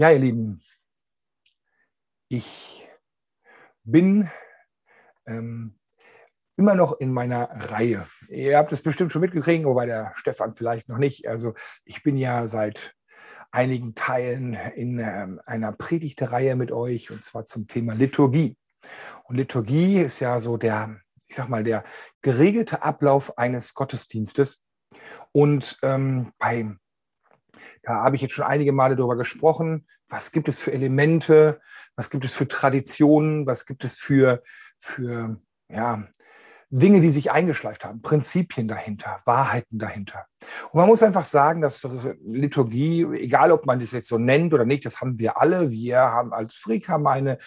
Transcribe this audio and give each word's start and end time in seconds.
Ja, 0.00 0.12
ihr 0.12 0.20
Lieben, 0.20 0.62
ich 2.28 2.86
bin 3.82 4.30
ähm, 5.26 5.76
immer 6.56 6.76
noch 6.76 7.00
in 7.00 7.12
meiner 7.12 7.48
Reihe. 7.72 8.06
Ihr 8.28 8.58
habt 8.58 8.70
es 8.70 8.80
bestimmt 8.80 9.10
schon 9.10 9.22
mitgekriegt, 9.22 9.64
wobei 9.64 9.86
der 9.86 10.12
Stefan 10.14 10.54
vielleicht 10.54 10.88
noch 10.88 10.98
nicht. 10.98 11.26
Also 11.26 11.54
ich 11.84 12.04
bin 12.04 12.16
ja 12.16 12.46
seit 12.46 12.94
einigen 13.50 13.96
Teilen 13.96 14.54
in 14.54 15.00
ähm, 15.00 15.40
einer 15.46 15.72
Predigtereihe 15.72 16.54
mit 16.54 16.70
euch 16.70 17.10
und 17.10 17.24
zwar 17.24 17.46
zum 17.46 17.66
Thema 17.66 17.94
Liturgie. 17.94 18.56
Und 19.24 19.34
Liturgie 19.34 19.98
ist 19.98 20.20
ja 20.20 20.38
so 20.38 20.56
der, 20.58 21.00
ich 21.26 21.34
sag 21.34 21.48
mal, 21.48 21.64
der 21.64 21.82
geregelte 22.22 22.82
Ablauf 22.82 23.36
eines 23.36 23.74
Gottesdienstes. 23.74 24.62
Und 25.32 25.76
ähm, 25.82 26.30
beim 26.38 26.78
da 27.82 28.02
habe 28.04 28.16
ich 28.16 28.22
jetzt 28.22 28.34
schon 28.34 28.44
einige 28.44 28.72
Male 28.72 28.96
darüber 28.96 29.16
gesprochen. 29.16 29.86
Was 30.08 30.32
gibt 30.32 30.48
es 30.48 30.58
für 30.58 30.72
Elemente? 30.72 31.60
Was 31.96 32.10
gibt 32.10 32.24
es 32.24 32.32
für 32.34 32.48
Traditionen? 32.48 33.46
Was 33.46 33.66
gibt 33.66 33.84
es 33.84 33.98
für, 33.98 34.42
für 34.78 35.40
ja, 35.68 36.08
Dinge, 36.70 37.00
die 37.00 37.10
sich 37.10 37.30
eingeschleift 37.30 37.84
haben, 37.84 38.02
Prinzipien 38.02 38.68
dahinter, 38.68 39.20
Wahrheiten 39.24 39.78
dahinter. 39.78 40.26
Und 40.70 40.74
man 40.78 40.86
muss 40.86 41.02
einfach 41.02 41.24
sagen, 41.24 41.62
dass 41.62 41.88
Liturgie, 42.22 43.04
egal 43.14 43.52
ob 43.52 43.64
man 43.64 43.80
das 43.80 43.92
jetzt 43.92 44.08
so 44.08 44.18
nennt 44.18 44.52
oder 44.52 44.66
nicht, 44.66 44.84
das 44.84 45.00
haben 45.00 45.18
wir 45.18 45.40
alle. 45.40 45.70
Wir 45.70 45.98
haben 45.98 46.34
als 46.34 46.56
Freak 46.56 46.90
haben 46.90 47.06
eine, 47.06 47.38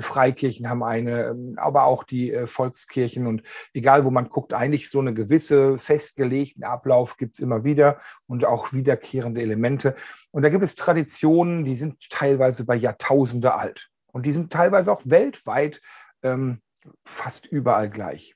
Freikirchen 0.00 0.70
haben 0.70 0.82
eine, 0.82 1.26
ähm, 1.26 1.56
aber 1.58 1.84
auch 1.84 2.04
die 2.04 2.32
äh, 2.32 2.46
Volkskirchen. 2.46 3.26
Und 3.26 3.42
egal, 3.74 4.06
wo 4.06 4.10
man 4.10 4.30
guckt, 4.30 4.54
eigentlich 4.54 4.88
so 4.88 5.00
eine 5.00 5.12
gewisse 5.12 5.76
festgelegten 5.76 6.64
Ablauf 6.64 7.18
gibt 7.18 7.34
es 7.34 7.40
immer 7.40 7.64
wieder 7.64 7.98
und 8.26 8.46
auch 8.46 8.72
wiederkehrende 8.72 9.42
Elemente. 9.42 9.94
Und 10.30 10.42
da 10.42 10.48
gibt 10.48 10.64
es 10.64 10.74
Traditionen, 10.74 11.64
die 11.64 11.76
sind 11.76 12.08
teilweise 12.08 12.64
bei 12.64 12.76
Jahrtausende 12.76 13.54
alt. 13.54 13.90
Und 14.10 14.24
die 14.24 14.32
sind 14.32 14.50
teilweise 14.50 14.90
auch 14.90 15.02
weltweit 15.04 15.82
ähm, 16.22 16.62
fast 17.04 17.46
überall 17.46 17.90
gleich. 17.90 18.34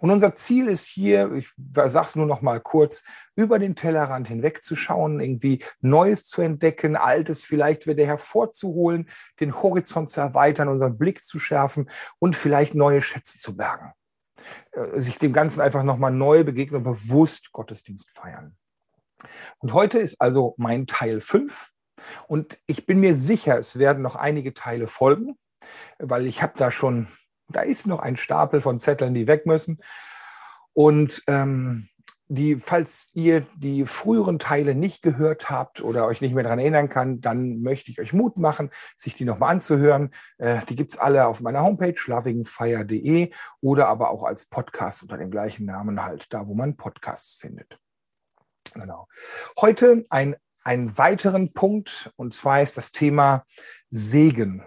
Und 0.00 0.10
unser 0.10 0.34
Ziel 0.34 0.68
ist 0.68 0.86
hier, 0.86 1.32
ich 1.32 1.50
sage 1.74 2.08
es 2.08 2.16
nur 2.16 2.26
noch 2.26 2.42
mal 2.42 2.60
kurz, 2.60 3.04
über 3.36 3.58
den 3.58 3.74
Tellerrand 3.74 4.28
hinwegzuschauen, 4.28 5.20
irgendwie 5.20 5.64
Neues 5.80 6.24
zu 6.24 6.42
entdecken, 6.42 6.96
Altes 6.96 7.42
vielleicht 7.42 7.86
wieder 7.86 8.06
hervorzuholen, 8.06 9.08
den 9.40 9.62
Horizont 9.62 10.10
zu 10.10 10.20
erweitern, 10.20 10.68
unseren 10.68 10.98
Blick 10.98 11.24
zu 11.24 11.38
schärfen 11.38 11.88
und 12.18 12.36
vielleicht 12.36 12.74
neue 12.74 13.02
Schätze 13.02 13.38
zu 13.38 13.56
bergen. 13.56 13.92
Äh, 14.72 15.00
sich 15.00 15.18
dem 15.18 15.32
Ganzen 15.32 15.60
einfach 15.60 15.82
nochmal 15.82 16.12
neu 16.12 16.44
begegnen 16.44 16.78
und 16.78 16.84
bewusst 16.84 17.52
Gottesdienst 17.52 18.10
feiern. 18.10 18.56
Und 19.58 19.72
heute 19.72 19.98
ist 19.98 20.20
also 20.20 20.54
mein 20.58 20.86
Teil 20.86 21.20
5 21.20 21.70
und 22.26 22.58
ich 22.66 22.86
bin 22.86 23.00
mir 23.00 23.14
sicher, 23.14 23.58
es 23.58 23.78
werden 23.78 24.02
noch 24.02 24.16
einige 24.16 24.52
Teile 24.52 24.86
folgen, 24.86 25.38
weil 25.98 26.26
ich 26.26 26.42
habe 26.42 26.52
da 26.56 26.70
schon 26.70 27.08
da 27.48 27.60
ist 27.60 27.86
noch 27.86 28.00
ein 28.00 28.16
Stapel 28.16 28.60
von 28.60 28.78
Zetteln, 28.78 29.14
die 29.14 29.26
weg 29.26 29.46
müssen. 29.46 29.80
Und 30.72 31.22
ähm, 31.26 31.88
die, 32.28 32.56
falls 32.56 33.10
ihr 33.14 33.42
die 33.56 33.84
früheren 33.86 34.38
Teile 34.38 34.74
nicht 34.74 35.02
gehört 35.02 35.50
habt 35.50 35.82
oder 35.82 36.06
euch 36.06 36.20
nicht 36.20 36.34
mehr 36.34 36.42
daran 36.42 36.58
erinnern 36.58 36.88
kann, 36.88 37.20
dann 37.20 37.60
möchte 37.60 37.90
ich 37.90 38.00
euch 38.00 38.12
Mut 38.12 38.38
machen, 38.38 38.70
sich 38.96 39.14
die 39.14 39.24
nochmal 39.24 39.52
anzuhören. 39.52 40.10
Äh, 40.38 40.60
die 40.68 40.76
gibt 40.76 40.92
es 40.92 40.98
alle 40.98 41.26
auf 41.26 41.40
meiner 41.40 41.62
Homepage 41.62 41.94
lovingfire.de 42.06 43.30
oder 43.60 43.88
aber 43.88 44.10
auch 44.10 44.24
als 44.24 44.46
Podcast 44.46 45.02
unter 45.02 45.18
dem 45.18 45.30
gleichen 45.30 45.66
Namen 45.66 46.02
halt, 46.02 46.32
da 46.32 46.48
wo 46.48 46.54
man 46.54 46.76
Podcasts 46.76 47.34
findet. 47.34 47.78
Genau. 48.72 49.06
Heute 49.60 50.04
ein, 50.08 50.36
einen 50.64 50.96
weiteren 50.96 51.52
Punkt 51.52 52.10
und 52.16 52.32
zwar 52.32 52.62
ist 52.62 52.78
das 52.78 52.90
Thema 52.90 53.44
Segen. 53.90 54.64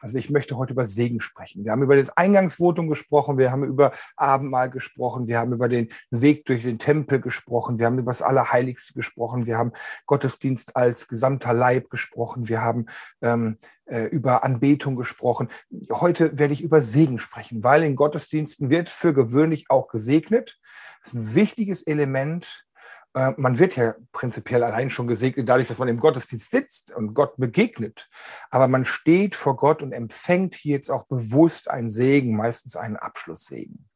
Also 0.00 0.18
ich 0.18 0.30
möchte 0.30 0.56
heute 0.56 0.72
über 0.72 0.84
Segen 0.84 1.20
sprechen. 1.20 1.64
Wir 1.64 1.72
haben 1.72 1.82
über 1.82 1.96
das 1.96 2.16
Eingangsvotum 2.16 2.88
gesprochen, 2.88 3.38
wir 3.38 3.50
haben 3.50 3.64
über 3.64 3.92
Abendmahl 4.16 4.70
gesprochen, 4.70 5.26
wir 5.26 5.38
haben 5.38 5.52
über 5.52 5.68
den 5.68 5.88
Weg 6.10 6.44
durch 6.46 6.62
den 6.62 6.78
Tempel 6.78 7.20
gesprochen, 7.20 7.78
wir 7.78 7.86
haben 7.86 7.98
über 7.98 8.10
das 8.10 8.22
Allerheiligste 8.22 8.94
gesprochen, 8.94 9.46
wir 9.46 9.58
haben 9.58 9.72
Gottesdienst 10.06 10.76
als 10.76 11.08
gesamter 11.08 11.52
Leib 11.52 11.90
gesprochen, 11.90 12.48
wir 12.48 12.62
haben 12.62 12.86
ähm, 13.22 13.56
äh, 13.86 14.04
über 14.04 14.44
Anbetung 14.44 14.96
gesprochen. 14.96 15.48
Heute 15.90 16.38
werde 16.38 16.54
ich 16.54 16.62
über 16.62 16.82
Segen 16.82 17.18
sprechen, 17.18 17.64
weil 17.64 17.82
in 17.82 17.96
Gottesdiensten 17.96 18.70
wird 18.70 18.88
für 18.88 19.12
gewöhnlich 19.12 19.66
auch 19.68 19.88
gesegnet. 19.88 20.60
Das 21.00 21.12
ist 21.12 21.14
ein 21.14 21.34
wichtiges 21.34 21.82
Element 21.82 22.66
äh, 23.14 23.32
man 23.36 23.58
wird 23.58 23.76
ja 23.76 23.94
prinzipiell 24.12 24.62
allein 24.62 24.90
schon 24.90 25.06
gesegnet 25.06 25.48
dadurch, 25.48 25.68
dass 25.68 25.78
man 25.78 25.88
im 25.88 26.00
Gottesdienst 26.00 26.50
sitzt 26.50 26.92
und 26.92 27.14
Gott 27.14 27.36
begegnet. 27.36 28.08
Aber 28.50 28.68
man 28.68 28.84
steht 28.84 29.34
vor 29.34 29.56
Gott 29.56 29.82
und 29.82 29.92
empfängt 29.92 30.54
hier 30.54 30.74
jetzt 30.74 30.90
auch 30.90 31.06
bewusst 31.06 31.70
einen 31.70 31.90
Segen, 31.90 32.36
meistens 32.36 32.76
einen 32.76 32.96
Abschlusssegen. 32.96 33.88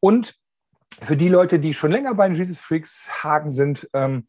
Und 0.00 0.36
für 1.00 1.16
die 1.16 1.28
Leute, 1.28 1.58
die 1.58 1.74
schon 1.74 1.90
länger 1.90 2.14
bei 2.14 2.28
den 2.28 2.36
Jesus 2.36 2.60
Freaks 2.60 3.08
Hagen 3.22 3.50
sind, 3.50 3.88
ähm, 3.92 4.26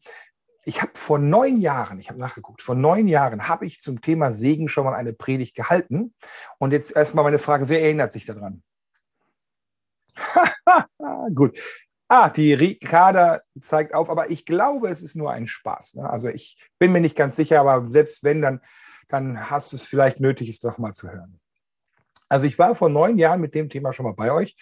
ich 0.64 0.80
habe 0.80 0.92
vor 0.94 1.18
neun 1.18 1.60
Jahren, 1.60 1.98
ich 1.98 2.08
habe 2.08 2.18
nachgeguckt, 2.18 2.62
vor 2.62 2.74
neun 2.74 3.06
Jahren 3.06 3.48
habe 3.48 3.66
ich 3.66 3.82
zum 3.82 4.00
Thema 4.00 4.32
Segen 4.32 4.68
schon 4.68 4.84
mal 4.84 4.94
eine 4.94 5.12
Predigt 5.12 5.54
gehalten. 5.54 6.14
Und 6.58 6.72
jetzt 6.72 6.96
erstmal 6.96 7.24
meine 7.24 7.38
Frage, 7.38 7.68
wer 7.68 7.82
erinnert 7.82 8.12
sich 8.14 8.24
daran? 8.24 8.62
Gut, 11.34 11.58
Ah, 12.16 12.28
die 12.28 12.54
Ricarda 12.54 13.40
zeigt 13.58 13.92
auf, 13.92 14.08
aber 14.08 14.30
ich 14.30 14.44
glaube, 14.44 14.88
es 14.88 15.02
ist 15.02 15.16
nur 15.16 15.32
ein 15.32 15.48
Spaß. 15.48 15.96
Ne? 15.96 16.08
Also 16.08 16.28
ich 16.28 16.56
bin 16.78 16.92
mir 16.92 17.00
nicht 17.00 17.16
ganz 17.16 17.34
sicher, 17.34 17.58
aber 17.58 17.90
selbst 17.90 18.22
wenn, 18.22 18.40
dann, 18.40 18.60
dann 19.08 19.50
hast 19.50 19.72
es 19.72 19.82
vielleicht 19.82 20.20
nötig, 20.20 20.48
es 20.48 20.60
doch 20.60 20.78
mal 20.78 20.92
zu 20.92 21.10
hören. 21.10 21.40
Also 22.28 22.46
ich 22.46 22.56
war 22.56 22.76
vor 22.76 22.88
neun 22.88 23.18
Jahren 23.18 23.40
mit 23.40 23.52
dem 23.56 23.68
Thema 23.68 23.92
schon 23.92 24.06
mal 24.06 24.14
bei 24.14 24.30
euch 24.30 24.56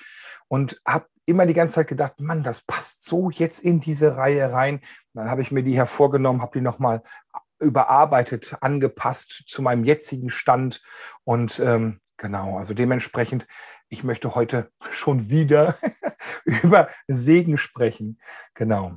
und 0.49 0.81
habe 0.89 1.05
immer 1.27 1.45
die 1.45 1.53
ganze 1.53 1.75
Zeit 1.75 1.89
gedacht, 1.89 2.21
Mann, 2.21 2.43
das 2.43 2.63
passt 2.63 3.05
so 3.05 3.29
jetzt 3.29 3.59
in 3.59 3.81
diese 3.81 4.17
Reihe 4.17 4.51
rein. 4.51 4.81
Dann 5.13 5.29
habe 5.29 5.43
ich 5.43 5.53
mir 5.53 5.63
die 5.63 5.77
hervorgenommen, 5.77 6.41
habe 6.41 6.59
die 6.59 6.65
nochmal 6.65 7.03
überarbeitet, 7.61 8.57
angepasst 8.63 9.45
zu 9.47 9.61
meinem 9.61 9.85
jetzigen 9.85 10.31
Stand. 10.31 10.83
Und 11.25 11.61
ähm, 11.61 12.01
genau, 12.23 12.57
also 12.57 12.73
dementsprechend, 12.73 13.47
ich 13.89 14.05
möchte 14.05 14.35
heute 14.35 14.71
schon 14.93 15.29
wieder 15.29 15.77
über 16.63 16.89
Segen 17.07 17.59
sprechen. 17.59 18.19
Genau. 18.55 18.97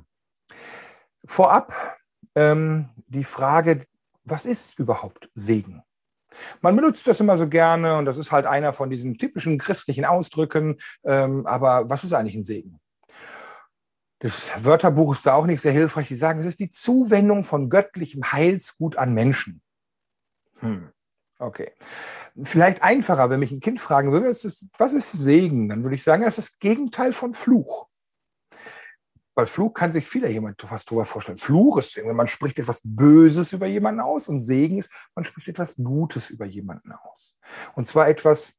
Vorab 1.25 1.97
ähm, 2.35 2.89
die 3.07 3.23
Frage, 3.23 3.85
was 4.23 4.45
ist 4.45 4.79
überhaupt 4.79 5.29
Segen? 5.33 5.83
Man 6.61 6.75
benutzt 6.75 7.07
das 7.07 7.19
immer 7.19 7.37
so 7.37 7.47
gerne 7.47 7.97
und 7.97 8.05
das 8.05 8.17
ist 8.17 8.31
halt 8.31 8.45
einer 8.45 8.73
von 8.73 8.89
diesen 8.89 9.17
typischen 9.17 9.57
christlichen 9.57 10.05
Ausdrücken. 10.05 10.77
Ähm, 11.03 11.47
aber 11.47 11.89
was 11.89 12.03
ist 12.03 12.13
eigentlich 12.13 12.35
ein 12.35 12.45
Segen? 12.45 12.79
Das 14.19 14.63
Wörterbuch 14.63 15.13
ist 15.13 15.25
da 15.25 15.33
auch 15.33 15.45
nicht 15.45 15.61
sehr 15.61 15.71
hilfreich. 15.71 16.07
Die 16.07 16.15
sagen, 16.15 16.39
es 16.39 16.45
ist 16.45 16.59
die 16.59 16.69
Zuwendung 16.69 17.43
von 17.43 17.69
göttlichem 17.69 18.31
Heilsgut 18.31 18.97
an 18.97 19.13
Menschen. 19.13 19.61
Hm. 20.59 20.91
Okay. 21.37 21.71
Vielleicht 22.43 22.81
einfacher, 22.81 23.29
wenn 23.29 23.39
mich 23.39 23.51
ein 23.51 23.59
Kind 23.59 23.79
fragen 23.79 24.11
würde, 24.11 24.29
was 24.29 24.45
ist, 24.45 24.67
was 24.77 24.93
ist 24.93 25.11
Segen? 25.11 25.69
Dann 25.69 25.83
würde 25.83 25.95
ich 25.95 26.03
sagen, 26.03 26.23
es 26.23 26.37
ist 26.37 26.51
das 26.53 26.59
Gegenteil 26.59 27.11
von 27.13 27.33
Fluch. 27.33 27.87
Weil 29.35 29.47
Fluch 29.47 29.73
kann 29.73 29.91
sich 29.91 30.07
vieler 30.07 30.29
jemand 30.29 30.65
was 30.69 30.85
drüber 30.85 31.03
vorstellen. 31.03 31.37
Fluch 31.37 31.77
ist, 31.77 31.97
wenn 31.97 32.15
man 32.15 32.29
spricht 32.29 32.57
etwas 32.57 32.81
Böses 32.85 33.51
über 33.51 33.67
jemanden 33.67 33.99
aus 33.99 34.29
und 34.29 34.39
Segen 34.39 34.77
ist, 34.77 34.91
man 35.13 35.25
spricht 35.25 35.49
etwas 35.49 35.75
Gutes 35.75 36.29
über 36.29 36.45
jemanden 36.45 36.93
aus. 36.93 37.37
Und 37.75 37.85
zwar 37.85 38.07
etwas 38.07 38.53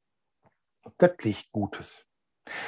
göttlich 0.98 1.50
Gutes. 1.50 2.04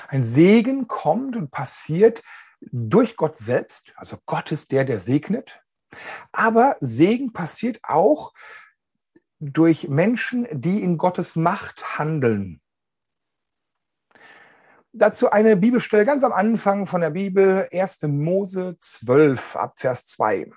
Ein 0.09 0.25
Segen 0.25 0.89
kommt 0.89 1.37
und 1.37 1.51
passiert, 1.51 2.23
durch 2.61 3.17
Gott 3.17 3.39
selbst, 3.39 3.93
also 3.97 4.17
Gott 4.27 4.51
ist 4.51 4.73
der, 4.73 4.85
der 4.85 4.99
segnet. 4.99 5.63
Aber 6.33 6.77
Segen 6.81 7.33
passiert 7.33 7.79
auch 7.83 8.33
durch 9.41 9.89
Menschen, 9.89 10.47
die 10.51 10.83
in 10.83 10.99
Gottes 10.99 11.37
Macht 11.37 11.99
handeln. 11.99 12.61
Dazu 14.93 15.31
eine 15.31 15.57
Bibelstelle 15.57 16.05
ganz 16.05 16.25
am 16.25 16.33
Anfang 16.33 16.87
von 16.87 17.01
der 17.01 17.11
Bibel, 17.11 17.69
1. 17.73 18.03
Mose 18.03 18.77
12, 18.81 19.57
ab 19.57 19.75
Vers 19.77 20.07
2. 20.07 20.51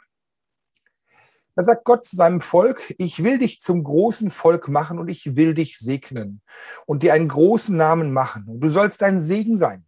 Da 1.55 1.63
sagt 1.63 1.83
Gott 1.83 2.05
zu 2.05 2.15
seinem 2.15 2.41
Volk, 2.41 2.95
ich 2.97 3.23
will 3.23 3.37
dich 3.37 3.59
zum 3.59 3.83
großen 3.83 4.31
Volk 4.31 4.67
machen 4.69 4.99
und 4.99 5.09
ich 5.09 5.35
will 5.35 5.53
dich 5.53 5.77
segnen 5.77 6.41
und 6.85 7.03
dir 7.03 7.13
einen 7.13 7.27
großen 7.27 7.75
Namen 7.75 8.13
machen. 8.13 8.47
Und 8.47 8.61
du 8.61 8.69
sollst 8.69 9.03
ein 9.03 9.19
Segen 9.19 9.57
sein. 9.57 9.85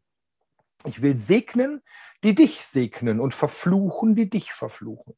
Ich 0.86 1.02
will 1.02 1.18
segnen, 1.18 1.82
die 2.24 2.36
dich 2.36 2.66
segnen 2.66 3.22
und 3.22 3.34
verfluchen, 3.34 4.14
die 4.16 4.30
dich 4.30 4.52
verfluchen. 4.52 5.16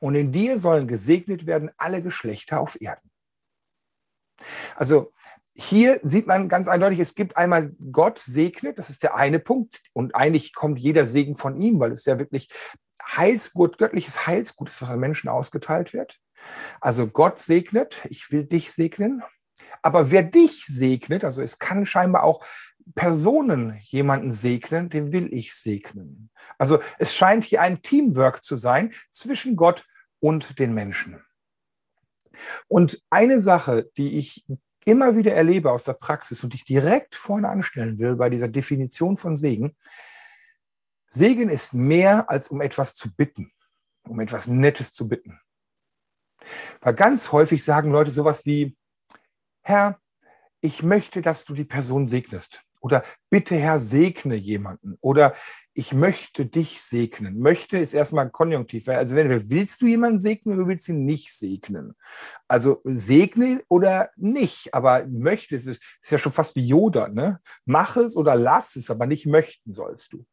Und 0.00 0.14
in 0.14 0.32
dir 0.32 0.58
sollen 0.58 0.88
gesegnet 0.88 1.46
werden 1.46 1.70
alle 1.76 2.02
Geschlechter 2.02 2.58
auf 2.58 2.80
Erden. 2.80 3.11
Also 4.76 5.12
hier 5.54 6.00
sieht 6.02 6.26
man 6.26 6.48
ganz 6.48 6.68
eindeutig, 6.68 6.98
es 6.98 7.14
gibt 7.14 7.36
einmal 7.36 7.72
Gott 7.90 8.18
segnet, 8.18 8.78
das 8.78 8.90
ist 8.90 9.02
der 9.02 9.16
eine 9.16 9.38
Punkt. 9.38 9.82
Und 9.92 10.14
eigentlich 10.14 10.54
kommt 10.54 10.78
jeder 10.78 11.06
Segen 11.06 11.36
von 11.36 11.60
ihm, 11.60 11.78
weil 11.80 11.92
es 11.92 12.04
ja 12.04 12.18
wirklich 12.18 12.48
Heilsgut, 13.04 13.78
göttliches 13.78 14.26
Heilsgut 14.26 14.70
ist, 14.70 14.80
was 14.80 14.90
an 14.90 15.00
Menschen 15.00 15.28
ausgeteilt 15.28 15.92
wird. 15.92 16.18
Also 16.80 17.06
Gott 17.06 17.38
segnet, 17.38 18.04
ich 18.08 18.30
will 18.30 18.44
dich 18.44 18.72
segnen. 18.72 19.22
Aber 19.82 20.10
wer 20.10 20.22
dich 20.22 20.64
segnet, 20.66 21.24
also 21.24 21.42
es 21.42 21.58
kann 21.58 21.86
scheinbar 21.86 22.22
auch 22.24 22.44
Personen 22.94 23.78
jemanden 23.82 24.32
segnen, 24.32 24.90
den 24.90 25.12
will 25.12 25.32
ich 25.32 25.54
segnen. 25.54 26.30
Also 26.58 26.80
es 26.98 27.14
scheint 27.14 27.44
hier 27.44 27.60
ein 27.60 27.82
Teamwork 27.82 28.42
zu 28.42 28.56
sein 28.56 28.92
zwischen 29.10 29.56
Gott 29.56 29.84
und 30.20 30.58
den 30.58 30.74
Menschen. 30.74 31.22
Und 32.68 33.02
eine 33.10 33.40
Sache, 33.40 33.90
die 33.96 34.18
ich 34.18 34.44
immer 34.84 35.16
wieder 35.16 35.32
erlebe 35.32 35.70
aus 35.70 35.84
der 35.84 35.92
Praxis 35.92 36.42
und 36.42 36.54
ich 36.54 36.64
direkt 36.64 37.14
vorne 37.14 37.48
anstellen 37.48 37.98
will 37.98 38.16
bei 38.16 38.30
dieser 38.30 38.48
Definition 38.48 39.16
von 39.16 39.36
Segen, 39.36 39.76
Segen 41.06 41.50
ist 41.50 41.74
mehr 41.74 42.30
als 42.30 42.48
um 42.48 42.60
etwas 42.60 42.94
zu 42.94 43.14
bitten, 43.14 43.52
um 44.08 44.18
etwas 44.20 44.46
Nettes 44.46 44.92
zu 44.92 45.08
bitten. 45.08 45.38
Weil 46.80 46.94
ganz 46.94 47.32
häufig 47.32 47.62
sagen 47.62 47.90
Leute 47.90 48.10
sowas 48.10 48.46
wie, 48.46 48.76
Herr, 49.60 50.00
ich 50.60 50.82
möchte, 50.82 51.22
dass 51.22 51.44
du 51.44 51.54
die 51.54 51.64
Person 51.64 52.06
segnest. 52.06 52.64
Oder 52.82 53.04
bitte 53.30 53.54
Herr, 53.54 53.78
segne 53.78 54.34
jemanden. 54.34 54.98
Oder 55.00 55.34
ich 55.72 55.94
möchte 55.94 56.44
dich 56.44 56.82
segnen. 56.82 57.38
Möchte 57.40 57.78
ist 57.78 57.94
erstmal 57.94 58.28
Konjunktiv. 58.32 58.88
Also 58.88 59.14
wenn 59.14 59.50
willst 59.50 59.80
du 59.80 59.86
jemanden 59.86 60.20
segnen 60.20 60.58
oder 60.58 60.66
willst 60.66 60.88
du 60.88 60.92
ihn 60.92 61.04
nicht 61.04 61.32
segnen? 61.32 61.94
Also 62.48 62.80
segne 62.82 63.62
oder 63.68 64.10
nicht. 64.16 64.74
Aber 64.74 65.06
möchte 65.06 65.54
ist, 65.54 65.68
ist 65.68 66.10
ja 66.10 66.18
schon 66.18 66.32
fast 66.32 66.56
wie 66.56 66.66
Yoda. 66.66 67.08
Ne? 67.08 67.40
Mach 67.64 67.96
es 67.96 68.16
oder 68.16 68.34
lass 68.34 68.74
es, 68.74 68.90
aber 68.90 69.06
nicht 69.06 69.26
möchten 69.26 69.72
sollst 69.72 70.12
du. 70.12 70.26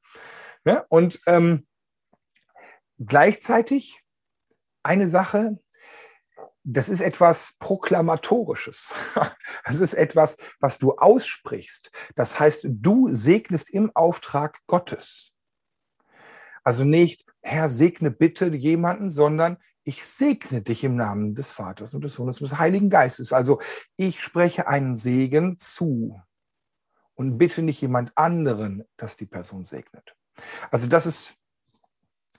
Ne? 0.66 0.84
Und 0.90 1.22
ähm, 1.28 1.68
gleichzeitig 2.98 4.02
eine 4.82 5.08
Sache, 5.08 5.60
das 6.64 6.90
ist 6.90 7.02
etwas 7.02 7.56
Proklamatorisches. 7.60 8.94
Das 9.66 9.80
ist 9.80 9.94
etwas, 9.94 10.38
was 10.60 10.80
du 10.80 10.94
aussprichst. 10.96 11.92
Das 12.16 12.40
heißt, 12.40 12.66
du 12.70 13.10
segnest 13.10 13.70
im 13.70 13.92
Auftrag 13.96 14.60
Gottes. 14.68 15.34
Also 16.64 16.84
nicht, 16.84 17.26
Herr, 17.42 17.70
segne 17.70 18.10
bitte 18.12 18.48
jemanden, 18.48 19.10
sondern 19.10 19.58
ich 19.84 20.04
segne 20.06 20.62
dich 20.62 20.84
im 20.84 20.96
Namen 20.96 21.36
des 21.36 21.52
Vaters 21.52 21.94
und 21.94 22.04
des 22.04 22.14
Sohnes 22.14 22.42
und 22.42 22.50
des 22.50 22.60
Heiligen 22.60 22.90
Geistes. 22.90 23.34
Also 23.34 23.60
ich 23.96 24.22
spreche 24.22 24.68
einen 24.68 24.96
Segen 24.96 25.58
zu 25.58 26.22
und 27.16 27.38
bitte 27.38 27.62
nicht 27.62 27.82
jemand 27.82 28.16
anderen, 28.18 28.84
dass 28.98 29.18
die 29.18 29.26
Person 29.26 29.66
segnet. 29.66 30.16
Also 30.72 30.88
das 30.88 31.06
ist 31.06 31.39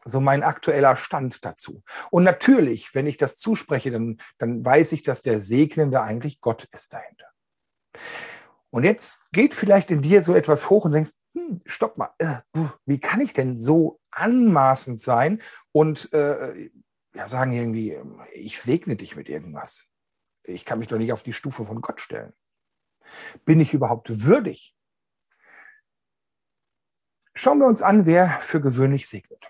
so 0.05 0.21
mein 0.21 0.43
aktueller 0.43 0.97
Stand 0.97 1.45
dazu. 1.45 1.83
Und 2.11 2.25
natürlich, 2.25 2.95
wenn 2.95 3.07
ich 3.07 3.17
das 3.17 3.37
zuspreche, 3.37 3.91
dann, 3.91 4.21
dann 4.39 4.65
weiß 4.65 4.93
ich, 4.93 5.03
dass 5.03 5.23
der 5.23 5.41
Segnende 5.41 6.03
eigentlich 6.03 6.41
Gott 6.41 6.65
ist 6.73 6.93
dahinter. 6.93 7.27
Und 8.71 8.85
jetzt 8.85 9.25
geht 9.33 9.55
vielleicht 9.55 9.91
in 9.91 10.01
dir 10.01 10.23
so 10.23 10.35
etwas 10.35 10.71
hoch 10.71 10.85
und 10.85 10.93
denkst, 10.93 11.13
hm, 11.35 11.61
stopp 11.67 11.99
mal, 11.99 12.11
äh, 12.19 12.37
wie 12.87 13.01
kann 13.01 13.21
ich 13.21 13.33
denn 13.33 13.59
so 13.59 14.01
anmaßend 14.11 15.01
sein 15.01 15.43
und 15.73 16.13
äh, 16.13 16.71
ja, 17.15 17.27
sagen 17.27 17.53
irgendwie, 17.53 17.97
ich 18.33 18.61
segne 18.61 18.97
dich 18.97 19.17
mit 19.17 19.29
irgendwas. 19.29 19.91
Ich 20.45 20.65
kann 20.65 20.79
mich 20.79 20.89
doch 20.89 20.99
nicht 20.99 21.13
auf 21.13 21.25
die 21.25 21.33
Stufe 21.33 21.67
von 21.67 21.81
Gott 21.81 22.01
stellen. 22.01 22.33
Bin 23.45 23.61
ich 23.61 23.75
überhaupt 23.75 24.25
würdig? 24.25 24.77
Schauen 27.35 27.59
wir 27.59 27.67
uns 27.67 27.83
an, 27.83 28.07
wer 28.07 28.41
für 28.41 28.61
gewöhnlich 28.61 29.09
segnet. 29.09 29.43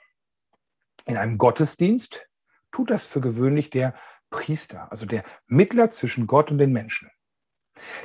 In 1.11 1.17
einem 1.17 1.39
Gottesdienst 1.39 2.29
tut 2.71 2.89
das 2.89 3.05
für 3.05 3.21
gewöhnlich 3.21 3.69
der 3.69 3.95
Priester, 4.31 4.93
also 4.93 5.07
der 5.07 5.25
Mittler 5.49 5.91
zwischen 5.91 6.29
Gott 6.29 6.53
und 6.53 6.59
den 6.59 6.73
Menschen. 6.73 7.11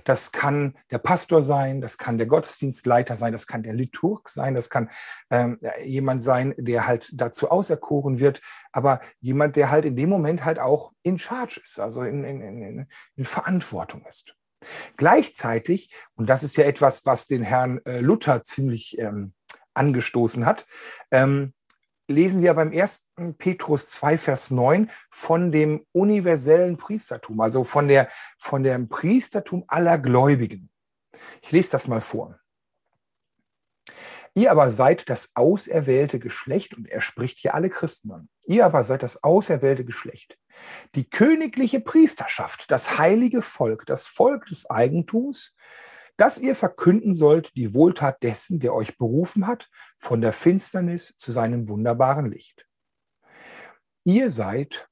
Das 0.06 0.32
kann 0.32 0.76
der 0.90 0.98
Pastor 0.98 1.44
sein, 1.44 1.82
das 1.82 2.00
kann 2.00 2.18
der 2.18 2.26
Gottesdienstleiter 2.26 3.16
sein, 3.16 3.32
das 3.32 3.46
kann 3.46 3.62
der 3.62 3.74
Liturg 3.74 4.28
sein, 4.28 4.56
das 4.56 4.72
kann 4.72 4.90
ähm, 5.30 5.60
jemand 5.84 6.24
sein, 6.24 6.56
der 6.58 6.88
halt 6.88 7.12
dazu 7.14 7.52
auserkoren 7.52 8.18
wird, 8.18 8.42
aber 8.72 9.02
jemand, 9.20 9.56
der 9.56 9.70
halt 9.70 9.86
in 9.86 9.96
dem 9.96 10.10
Moment 10.10 10.44
halt 10.44 10.58
auch 10.58 10.92
in 11.04 11.20
Charge 11.20 11.62
ist, 11.64 11.80
also 11.80 12.02
in, 12.02 12.24
in, 12.24 12.42
in, 12.42 12.88
in 13.18 13.26
Verantwortung 13.26 14.04
ist. 14.08 14.36
Gleichzeitig, 14.98 15.94
und 16.16 16.28
das 16.28 16.42
ist 16.42 16.58
ja 16.58 16.64
etwas, 16.64 17.06
was 17.06 17.28
den 17.28 17.44
Herrn 17.44 17.82
äh, 17.86 18.00
Luther 18.00 18.44
ziemlich 18.44 18.98
ähm, 18.98 19.36
angestoßen 19.76 20.48
hat, 20.48 20.66
ähm, 21.12 21.54
lesen 22.08 22.42
wir 22.42 22.54
beim 22.54 22.72
1. 22.72 23.08
Petrus 23.38 23.90
2, 23.90 24.18
Vers 24.18 24.52
9 24.52 24.90
von 25.10 25.52
dem 25.52 25.86
universellen 25.92 26.78
Priestertum, 26.78 27.40
also 27.42 27.64
von, 27.64 27.88
der, 27.88 28.10
von 28.38 28.64
dem 28.64 28.90
Priestertum 28.90 29.64
aller 29.68 29.98
Gläubigen. 29.98 30.70
Ich 31.42 31.52
lese 31.52 31.72
das 31.72 31.88
mal 31.88 32.02
vor. 32.02 32.40
Ihr 34.38 34.52
aber 34.52 34.70
seid 34.70 35.10
das 35.10 35.32
auserwählte 35.36 36.20
Geschlecht, 36.20 36.74
und 36.74 36.90
er 36.90 37.00
spricht 37.00 37.40
hier 37.40 37.56
alle 37.56 37.70
Christen 37.70 38.12
an. 38.12 38.28
Ihr 38.46 38.66
aber 38.66 38.84
seid 38.84 39.02
das 39.02 39.24
auserwählte 39.24 39.86
Geschlecht, 39.86 40.38
die 40.94 41.10
königliche 41.10 41.80
Priesterschaft, 41.80 42.70
das 42.70 42.98
heilige 42.98 43.42
Volk, 43.42 43.86
das 43.86 44.08
Volk 44.08 44.48
des 44.48 44.70
Eigentums, 44.70 45.56
dass 46.18 46.40
ihr 46.40 46.56
verkünden 46.56 47.14
sollt 47.14 47.56
die 47.56 47.74
Wohltat 47.74 48.24
dessen, 48.24 48.60
der 48.60 48.74
euch 48.74 48.98
berufen 48.98 49.48
hat, 49.48 49.70
von 49.98 50.22
der 50.22 50.32
Finsternis 50.32 51.16
zu 51.18 51.32
seinem 51.32 51.68
wunderbaren 51.68 52.32
Licht. 52.32 52.68
Ihr 54.04 54.32
seid 54.32 54.88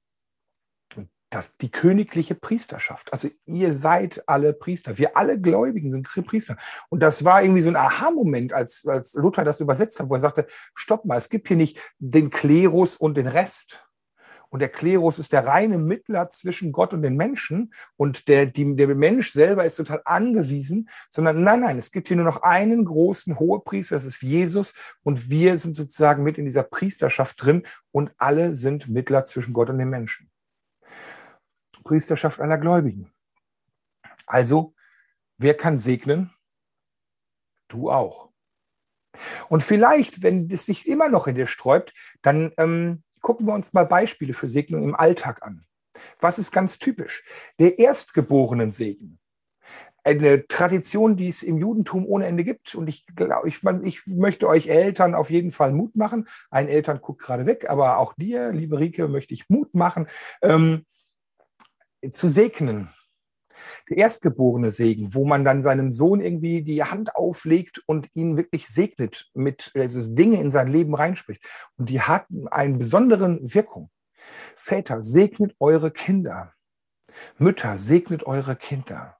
das, 1.33 1.57
die 1.57 1.71
königliche 1.71 2.35
Priesterschaft. 2.35 3.11
Also 3.11 3.29
ihr 3.45 3.73
seid 3.73 4.23
alle 4.27 4.53
Priester. 4.53 4.97
Wir 4.97 5.17
alle 5.17 5.39
Gläubigen 5.39 5.89
sind 5.89 6.07
Priester. 6.07 6.57
Und 6.89 6.99
das 6.99 7.25
war 7.25 7.41
irgendwie 7.41 7.61
so 7.61 7.69
ein 7.69 7.75
Aha-Moment, 7.75 8.53
als, 8.53 8.85
als 8.85 9.13
Luther 9.13 9.43
das 9.43 9.59
übersetzt 9.59 9.99
hat, 9.99 10.09
wo 10.09 10.13
er 10.13 10.19
sagte, 10.19 10.45
stopp 10.75 11.05
mal, 11.05 11.17
es 11.17 11.29
gibt 11.29 11.47
hier 11.47 11.57
nicht 11.57 11.79
den 11.97 12.29
Klerus 12.29 12.97
und 12.97 13.17
den 13.17 13.27
Rest, 13.27 13.83
und 14.53 14.59
der 14.59 14.69
Klerus 14.69 15.17
ist 15.17 15.33
der 15.33 15.47
reine 15.47 15.79
Mittler 15.79 16.29
zwischen 16.29 16.71
Gott 16.71 16.94
und 16.94 17.01
den 17.01 17.17
Menschen. 17.17 17.73
Und 17.97 18.27
der, 18.27 18.45
die, 18.45 18.75
der 18.75 18.94
Mensch 18.94 19.31
selber 19.31 19.65
ist 19.65 19.77
total 19.77 20.03
angewiesen, 20.05 20.91
sondern 21.09 21.41
nein, 21.41 21.61
nein, 21.61 21.79
es 21.79 21.91
gibt 21.91 22.07
hier 22.07 22.17
nur 22.17 22.27
noch 22.27 22.44
einen 22.44 22.85
großen 22.85 23.39
Hohepriester, 23.39 23.95
das 23.95 24.05
ist 24.05 24.21
Jesus. 24.21 24.75
Und 25.01 25.31
wir 25.31 25.57
sind 25.57 25.75
sozusagen 25.75 26.21
mit 26.21 26.38
in 26.38 26.45
dieser 26.45 26.61
Priesterschaft 26.61 27.44
drin 27.44 27.65
und 27.89 28.11
alle 28.19 28.53
sind 28.53 28.89
Mittler 28.89 29.25
zwischen 29.25 29.53
Gott 29.53 29.71
und 29.71 29.79
den 29.79 29.89
Menschen. 29.89 30.29
Priesterschaft 31.83 32.39
aller 32.39 32.60
Gläubigen. 32.60 33.12
Also, 34.27 34.75
wer 35.39 35.57
kann 35.57 35.77
segnen? 35.77 36.31
Du 37.69 37.89
auch. 37.89 38.29
Und 39.50 39.63
vielleicht, 39.63 40.22
wenn 40.22 40.51
es 40.51 40.67
sich 40.67 40.88
immer 40.88 41.10
noch 41.10 41.25
in 41.25 41.33
dir 41.33 41.48
sträubt, 41.48 41.95
dann 42.22 42.51
ähm, 42.57 43.02
gucken 43.24 43.48
wir 43.48 43.56
uns 43.56 43.74
mal 43.74 43.88
Beispiele 43.88 44.34
für 44.34 44.48
Segnung 44.48 44.84
im 44.84 44.96
Alltag 44.96 45.42
an. 45.42 45.65
Was 46.20 46.38
ist 46.38 46.51
ganz 46.51 46.77
typisch? 46.77 47.24
Der 47.58 47.80
erstgeborenen 47.80 48.72
Segen. 48.72 49.20
Eine 50.03 50.46
Tradition, 50.48 51.15
die 51.15 51.30
es 51.30 51.44
im 51.44 51.58
Judentum 51.58 52.06
ohne 52.06 52.27
Ende 52.27 52.44
gibt. 52.44 52.75
Und 52.75 52.88
ich 52.88 53.06
glaube, 53.15 53.48
ich, 53.48 53.62
ich 53.84 54.06
möchte 54.06 54.48
euch 54.48 54.68
Eltern 54.68 55.15
auf 55.15 55.30
jeden 55.30 55.51
Fall 55.51 55.72
Mut 55.72 55.96
machen. 55.96 56.27
Ein 56.51 56.68
Eltern 56.68 57.00
guckt 57.00 57.22
gerade 57.22 57.46
weg, 57.46 57.70
aber 57.70 57.98
auch 57.98 58.13
dir, 58.13 58.51
liebe 58.51 58.80
Rike, 58.80 59.08
möchte 59.08 59.34
ich 59.34 59.50
Mut 59.50 59.74
machen, 59.74 60.08
ähm, 60.42 60.86
zu 62.12 62.27
segnen, 62.27 62.89
der 63.89 63.98
erstgeborene 63.98 64.72
Segen, 64.72 65.13
wo 65.13 65.25
man 65.25 65.43
dann 65.43 65.62
seinem 65.62 65.91
Sohn 65.91 66.22
irgendwie 66.22 66.63
die 66.63 66.83
Hand 66.83 67.15
auflegt 67.15 67.81
und 67.86 68.10
ihn 68.13 68.38
wirklich 68.38 68.67
segnet, 68.67 69.29
mit 69.33 69.72
also 69.75 70.13
Dinge 70.13 70.39
in 70.39 70.51
sein 70.51 70.67
Leben 70.67 70.95
reinspricht. 70.95 71.43
Und 71.77 71.89
die 71.89 72.01
hat 72.01 72.25
eine 72.51 72.77
besondere 72.77 73.39
Wirkung. 73.41 73.89
Väter, 74.55 75.01
segnet 75.01 75.55
eure 75.60 75.91
Kinder. 75.91 76.53
Mütter, 77.38 77.77
segnet 77.77 78.25
eure 78.25 78.55
Kinder. 78.55 79.17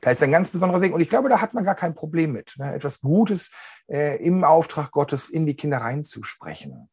Da 0.00 0.10
ist 0.10 0.22
ein 0.22 0.32
ganz 0.32 0.50
besonderer 0.50 0.78
Segen. 0.78 0.94
Und 0.94 1.00
ich 1.00 1.08
glaube, 1.08 1.28
da 1.28 1.40
hat 1.40 1.54
man 1.54 1.64
gar 1.64 1.74
kein 1.74 1.94
Problem 1.94 2.32
mit, 2.32 2.54
ne? 2.58 2.74
etwas 2.74 3.00
Gutes 3.00 3.52
äh, 3.88 4.22
im 4.22 4.44
Auftrag 4.44 4.90
Gottes 4.90 5.28
in 5.28 5.46
die 5.46 5.56
Kinder 5.56 5.78
reinzusprechen. 5.78 6.88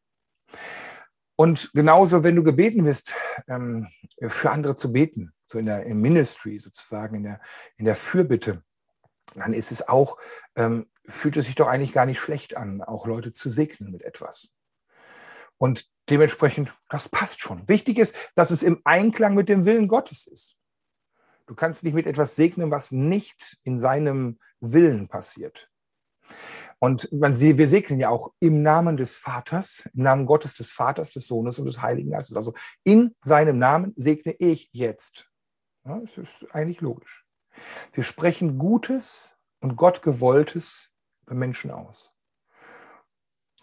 Und 1.40 1.70
genauso, 1.72 2.22
wenn 2.22 2.36
du 2.36 2.42
gebeten 2.42 2.84
wirst, 2.84 3.14
ähm, 3.48 3.88
für 4.28 4.50
andere 4.50 4.76
zu 4.76 4.92
beten, 4.92 5.32
so 5.46 5.58
in 5.58 5.64
der 5.64 5.84
im 5.86 6.02
Ministry 6.02 6.60
sozusagen, 6.60 7.14
in 7.14 7.22
der, 7.22 7.40
in 7.78 7.86
der 7.86 7.96
Fürbitte, 7.96 8.62
dann 9.34 9.54
ist 9.54 9.72
es 9.72 9.88
auch, 9.88 10.18
ähm, 10.54 10.90
fühlt 11.06 11.38
es 11.38 11.46
sich 11.46 11.54
doch 11.54 11.66
eigentlich 11.66 11.94
gar 11.94 12.04
nicht 12.04 12.20
schlecht 12.20 12.58
an, 12.58 12.82
auch 12.82 13.06
Leute 13.06 13.32
zu 13.32 13.48
segnen 13.48 13.90
mit 13.90 14.02
etwas. 14.02 14.52
Und 15.56 15.88
dementsprechend, 16.10 16.74
das 16.90 17.08
passt 17.08 17.40
schon. 17.40 17.66
Wichtig 17.66 17.96
ist, 17.96 18.14
dass 18.34 18.50
es 18.50 18.62
im 18.62 18.82
Einklang 18.84 19.34
mit 19.34 19.48
dem 19.48 19.64
Willen 19.64 19.88
Gottes 19.88 20.26
ist. 20.26 20.58
Du 21.46 21.54
kannst 21.54 21.84
nicht 21.84 21.94
mit 21.94 22.06
etwas 22.06 22.36
segnen, 22.36 22.70
was 22.70 22.92
nicht 22.92 23.56
in 23.62 23.78
seinem 23.78 24.38
Willen 24.60 25.08
passiert. 25.08 25.70
Und 26.82 27.12
man 27.12 27.34
sieht, 27.34 27.58
wir 27.58 27.68
segnen 27.68 28.00
ja 28.00 28.08
auch 28.08 28.32
im 28.40 28.62
Namen 28.62 28.96
des 28.96 29.16
Vaters, 29.16 29.88
im 29.94 30.02
Namen 30.02 30.24
Gottes, 30.24 30.54
des 30.54 30.70
Vaters, 30.70 31.12
des 31.12 31.26
Sohnes 31.26 31.58
und 31.58 31.66
des 31.66 31.82
Heiligen 31.82 32.10
Geistes. 32.10 32.36
Also 32.36 32.54
in 32.84 33.14
seinem 33.22 33.58
Namen 33.58 33.92
segne 33.96 34.34
ich 34.38 34.70
jetzt. 34.72 35.28
Ja, 35.84 36.00
das 36.00 36.16
ist 36.16 36.54
eigentlich 36.54 36.80
logisch. 36.80 37.26
Wir 37.92 38.02
sprechen 38.02 38.56
Gutes 38.56 39.36
und 39.60 39.76
Gott 39.76 40.00
gewolltes 40.00 40.90
bei 41.26 41.34
Menschen 41.34 41.70
aus. 41.70 42.12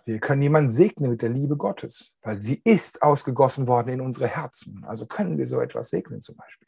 Wir 0.06 0.20
können 0.20 0.44
jemanden 0.44 0.70
segnen 0.70 1.10
mit 1.10 1.24
der 1.24 1.30
Liebe 1.30 1.58
Gottes, 1.58 2.16
weil 2.22 2.42
sie 2.42 2.62
ist 2.64 3.02
ausgegossen 3.02 3.68
worden 3.68 3.90
in 3.90 4.02
unsere 4.02 4.28
Herzen. 4.28 4.86
Also 4.86 5.08
können 5.08 5.38
wir 5.40 5.48
so 5.48 5.60
etwas 5.60 5.90
segnen 5.90 6.22
zum 6.22 6.38
Beispiel. 6.38 6.68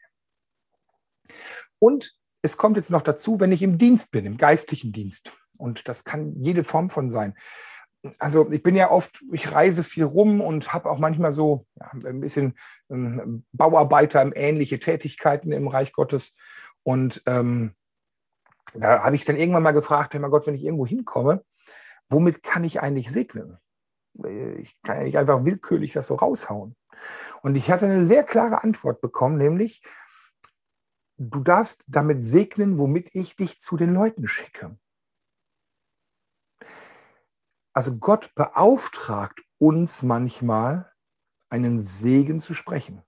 Und 1.78 2.18
es 2.42 2.56
kommt 2.56 2.76
jetzt 2.76 2.90
noch 2.90 3.02
dazu, 3.02 3.38
wenn 3.38 3.52
ich 3.52 3.62
im 3.62 3.78
Dienst 3.78 4.10
bin, 4.10 4.26
im 4.26 4.36
geistlichen 4.36 4.92
Dienst. 4.92 5.32
Und 5.60 5.88
das 5.88 6.04
kann 6.04 6.34
jede 6.42 6.64
Form 6.64 6.90
von 6.90 7.10
sein. 7.10 7.34
Also 8.18 8.50
ich 8.50 8.62
bin 8.62 8.76
ja 8.76 8.90
oft, 8.90 9.22
ich 9.30 9.52
reise 9.52 9.84
viel 9.84 10.04
rum 10.04 10.40
und 10.40 10.72
habe 10.72 10.90
auch 10.90 10.98
manchmal 10.98 11.32
so 11.32 11.66
ja, 11.74 11.90
ein 12.06 12.20
bisschen 12.20 12.56
ähm, 12.88 13.44
Bauarbeiter, 13.52 14.34
ähnliche 14.34 14.78
Tätigkeiten 14.78 15.52
im 15.52 15.68
Reich 15.68 15.92
Gottes. 15.92 16.34
Und 16.82 17.22
ähm, 17.26 17.74
da 18.74 19.02
habe 19.04 19.16
ich 19.16 19.24
dann 19.24 19.36
irgendwann 19.36 19.62
mal 19.62 19.72
gefragt, 19.72 20.14
Herr 20.14 20.30
Gott, 20.30 20.46
wenn 20.46 20.54
ich 20.54 20.64
irgendwo 20.64 20.86
hinkomme, 20.86 21.44
womit 22.08 22.42
kann 22.42 22.64
ich 22.64 22.80
eigentlich 22.80 23.10
segnen? 23.10 23.58
Ich 24.58 24.80
kann 24.82 24.98
ja 24.98 25.02
nicht 25.04 25.18
einfach 25.18 25.44
willkürlich 25.44 25.92
das 25.92 26.06
so 26.06 26.14
raushauen. 26.14 26.74
Und 27.42 27.54
ich 27.56 27.70
hatte 27.70 27.86
eine 27.86 28.04
sehr 28.04 28.24
klare 28.24 28.62
Antwort 28.62 29.00
bekommen, 29.00 29.36
nämlich, 29.36 29.82
du 31.16 31.40
darfst 31.40 31.84
damit 31.86 32.24
segnen, 32.24 32.78
womit 32.78 33.10
ich 33.12 33.36
dich 33.36 33.60
zu 33.60 33.76
den 33.76 33.94
Leuten 33.94 34.26
schicke. 34.26 34.76
Also 37.72 37.96
Gott 37.96 38.34
beauftragt 38.34 39.40
uns 39.58 40.02
manchmal, 40.02 40.90
einen 41.50 41.82
Segen 41.82 42.40
zu 42.40 42.54
sprechen. 42.54 43.02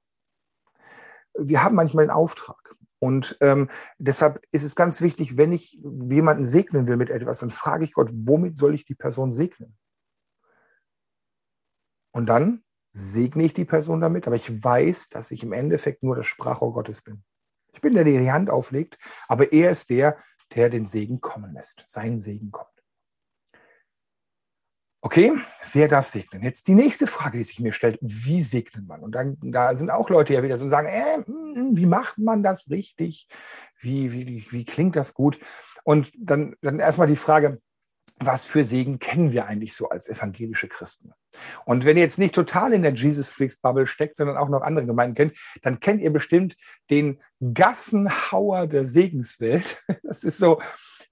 Wir 1.35 1.63
haben 1.63 1.77
manchmal 1.77 2.05
einen 2.05 2.11
Auftrag. 2.11 2.75
Und 2.99 3.37
ähm, 3.41 3.69
deshalb 3.99 4.45
ist 4.53 4.63
es 4.63 4.77
ganz 4.77 5.01
wichtig, 5.01 5.37
wenn 5.37 5.53
ich 5.53 5.73
jemanden 5.73 6.45
segnen 6.45 6.87
will 6.87 6.97
mit 6.97 7.11
etwas, 7.11 7.41
dann 7.41 7.51
frage 7.51 7.85
ich 7.85 7.93
Gott, 7.93 8.11
womit 8.13 8.57
soll 8.57 8.75
ich 8.75 8.85
die 8.85 8.95
Person 8.95 9.33
segnen? 9.33 9.77
Und 12.13 12.27
dann 12.27 12.63
segne 12.93 13.43
ich 13.43 13.55
die 13.55 13.65
Person 13.65 14.01
damit, 14.01 14.27
aber 14.27 14.37
ich 14.37 14.63
weiß, 14.63 15.09
dass 15.09 15.31
ich 15.31 15.43
im 15.43 15.53
Endeffekt 15.53 16.03
nur 16.03 16.15
das 16.15 16.27
Sprachrohr 16.27 16.73
Gottes 16.73 17.03
bin. 17.03 17.25
Ich 17.73 17.81
bin 17.81 17.95
der, 17.95 18.05
der 18.05 18.21
die 18.21 18.31
Hand 18.31 18.51
auflegt, 18.51 18.99
aber 19.27 19.53
er 19.53 19.71
ist 19.71 19.91
der, 19.91 20.19
der 20.55 20.69
den 20.69 20.85
Segen 20.85 21.21
kommen 21.21 21.55
lässt. 21.55 21.83
Sein 21.87 22.21
Segen 22.21 22.51
kommt. 22.51 22.72
Okay, 25.05 25.33
wer 25.73 25.89
darf 25.89 26.07
segnen? 26.07 26.45
Jetzt 26.45 26.69
die 26.69 26.77
nächste 26.77 27.09
Frage, 27.09 27.37
die 27.37 27.43
sich 27.43 27.59
mir 27.59 27.73
stellt, 27.73 27.99
wie 28.01 28.41
segnet 28.41 28.87
man? 28.87 29.01
Und 29.01 29.17
dann, 29.17 29.37
da 29.43 29.77
sind 29.77 29.91
auch 29.91 30.09
Leute 30.11 30.33
ja 30.33 30.45
wieder 30.45 30.57
so 30.57 30.69
sagen, 30.69 30.87
äh, 30.87 31.25
hm, 31.27 31.77
wie 31.77 31.87
macht 31.87 32.19
man 32.19 32.45
das 32.45 32.71
richtig? 32.71 33.27
Wie, 33.81 34.13
wie, 34.13 34.47
wie 34.51 34.65
klingt 34.65 34.95
das 34.95 35.13
gut? 35.15 35.41
Und 35.83 36.13
dann, 36.17 36.55
dann 36.63 36.79
erstmal 36.79 37.09
die 37.09 37.17
Frage, 37.17 37.61
was 38.21 38.45
für 38.45 38.65
Segen 38.65 39.01
kennen 39.01 39.33
wir 39.33 39.47
eigentlich 39.47 39.75
so 39.75 39.89
als 39.89 40.09
evangelische 40.09 40.69
Christen? 40.69 41.13
Und 41.65 41.85
wenn 41.85 41.97
ihr 41.97 42.05
jetzt 42.05 42.21
nicht 42.21 42.37
total 42.37 42.73
in 42.73 42.83
der 42.83 42.95
Jesus 42.95 43.29
Freaks 43.29 43.57
Bubble 43.57 43.89
steckt, 43.89 44.17
sondern 44.17 44.37
auch 44.37 44.49
noch 44.49 44.63
andere 44.63 44.87
Gemeinden 44.87 45.17
kennt, 45.17 45.37
dann 45.63 45.81
kennt 45.81 46.01
ihr 46.01 46.13
bestimmt 46.13 46.57
den 46.91 47.21
Gassenhauer 47.55 48.69
der 48.69 48.87
Segenswelt. 48.87 49.83
Das 50.05 50.25
ist 50.25 50.39
so, 50.39 50.61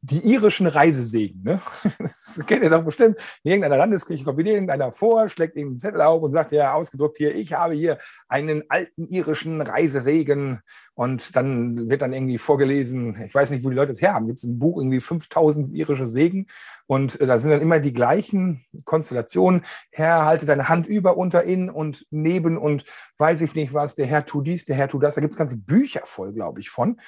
die 0.02 0.18
irischen 0.18 0.66
Reisesegen. 0.66 1.42
Ne? 1.42 1.60
Das 1.98 2.40
kennt 2.46 2.62
ihr 2.62 2.70
doch 2.70 2.84
bestimmt. 2.84 3.16
In 3.42 3.52
irgendeiner 3.52 3.76
Landeskirche 3.76 4.24
kommt 4.24 4.38
wieder 4.38 4.52
irgendeiner 4.52 4.92
vor, 4.92 5.28
schlägt 5.28 5.56
einen 5.56 5.78
Zettel 5.78 6.00
auf 6.00 6.22
und 6.22 6.32
sagt, 6.32 6.52
ja, 6.52 6.74
ausgedruckt 6.74 7.18
hier, 7.18 7.34
ich 7.34 7.52
habe 7.52 7.74
hier 7.74 7.98
einen 8.28 8.64
alten 8.68 9.06
irischen 9.08 9.60
Reisesegen. 9.60 10.60
Und 10.94 11.34
dann 11.34 11.88
wird 11.88 12.02
dann 12.02 12.12
irgendwie 12.12 12.36
vorgelesen, 12.36 13.16
ich 13.24 13.34
weiß 13.34 13.50
nicht, 13.50 13.64
wo 13.64 13.70
die 13.70 13.76
Leute 13.76 13.92
es 13.92 14.02
her 14.02 14.12
haben, 14.12 14.26
gibt 14.26 14.38
es 14.38 14.44
im 14.44 14.58
Buch 14.58 14.78
irgendwie 14.78 15.00
5000 15.00 15.74
irische 15.74 16.06
Segen. 16.06 16.46
Und 16.86 17.18
äh, 17.20 17.26
da 17.26 17.38
sind 17.38 17.50
dann 17.50 17.62
immer 17.62 17.80
die 17.80 17.94
gleichen 17.94 18.66
Konstellationen. 18.84 19.64
Herr, 19.90 20.26
halte 20.26 20.44
deine 20.44 20.68
Hand 20.68 20.86
über, 20.86 21.16
unter, 21.16 21.44
in 21.44 21.70
und 21.70 22.06
neben 22.10 22.58
und 22.58 22.84
weiß 23.16 23.40
ich 23.40 23.54
nicht 23.54 23.72
was. 23.72 23.94
Der 23.94 24.06
Herr 24.06 24.26
tut 24.26 24.46
dies, 24.46 24.66
der 24.66 24.76
Herr 24.76 24.88
tut 24.88 25.02
das. 25.02 25.14
Da 25.14 25.22
gibt 25.22 25.32
es 25.32 25.38
ganze 25.38 25.56
Bücher 25.56 26.02
voll, 26.04 26.34
glaube 26.34 26.60
ich, 26.60 26.68
von. 26.68 27.00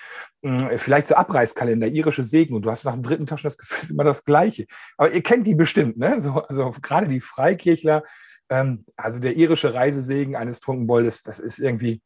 Hm, 0.42 0.70
vielleicht 0.78 1.08
so 1.08 1.14
Abreißkalender, 1.14 1.88
irische 1.88 2.24
Segen. 2.24 2.54
Und 2.54 2.62
du 2.62 2.70
hast 2.70 2.81
nach 2.84 2.94
dem 2.94 3.02
dritten 3.02 3.26
Tag 3.26 3.40
schon 3.40 3.48
das 3.48 3.58
Gefühl, 3.58 3.78
es 3.78 3.84
ist 3.84 3.90
immer 3.90 4.04
das 4.04 4.24
Gleiche. 4.24 4.66
Aber 4.96 5.12
ihr 5.12 5.22
kennt 5.22 5.46
die 5.46 5.54
bestimmt, 5.54 5.96
ne? 5.98 6.20
So, 6.20 6.42
also 6.42 6.74
gerade 6.82 7.08
die 7.08 7.20
Freikirchler, 7.20 8.02
ähm, 8.48 8.84
also 8.96 9.20
der 9.20 9.36
irische 9.36 9.74
Reisesegen 9.74 10.36
eines 10.36 10.60
Trunkenboldes, 10.60 11.22
das 11.22 11.38
ist 11.38 11.58
irgendwie 11.58 12.02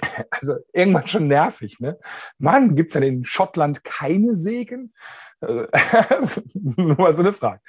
also 0.30 0.56
irgendwann 0.72 1.08
schon 1.08 1.28
nervig, 1.28 1.80
ne? 1.80 1.98
Mann, 2.38 2.76
gibt 2.76 2.88
es 2.88 2.94
denn 2.94 3.02
in 3.02 3.24
Schottland 3.24 3.84
keine 3.84 4.34
Segen? 4.34 4.92
Nur 5.42 6.96
mal 6.96 7.14
so 7.14 7.22
eine 7.22 7.32
Frage. 7.32 7.60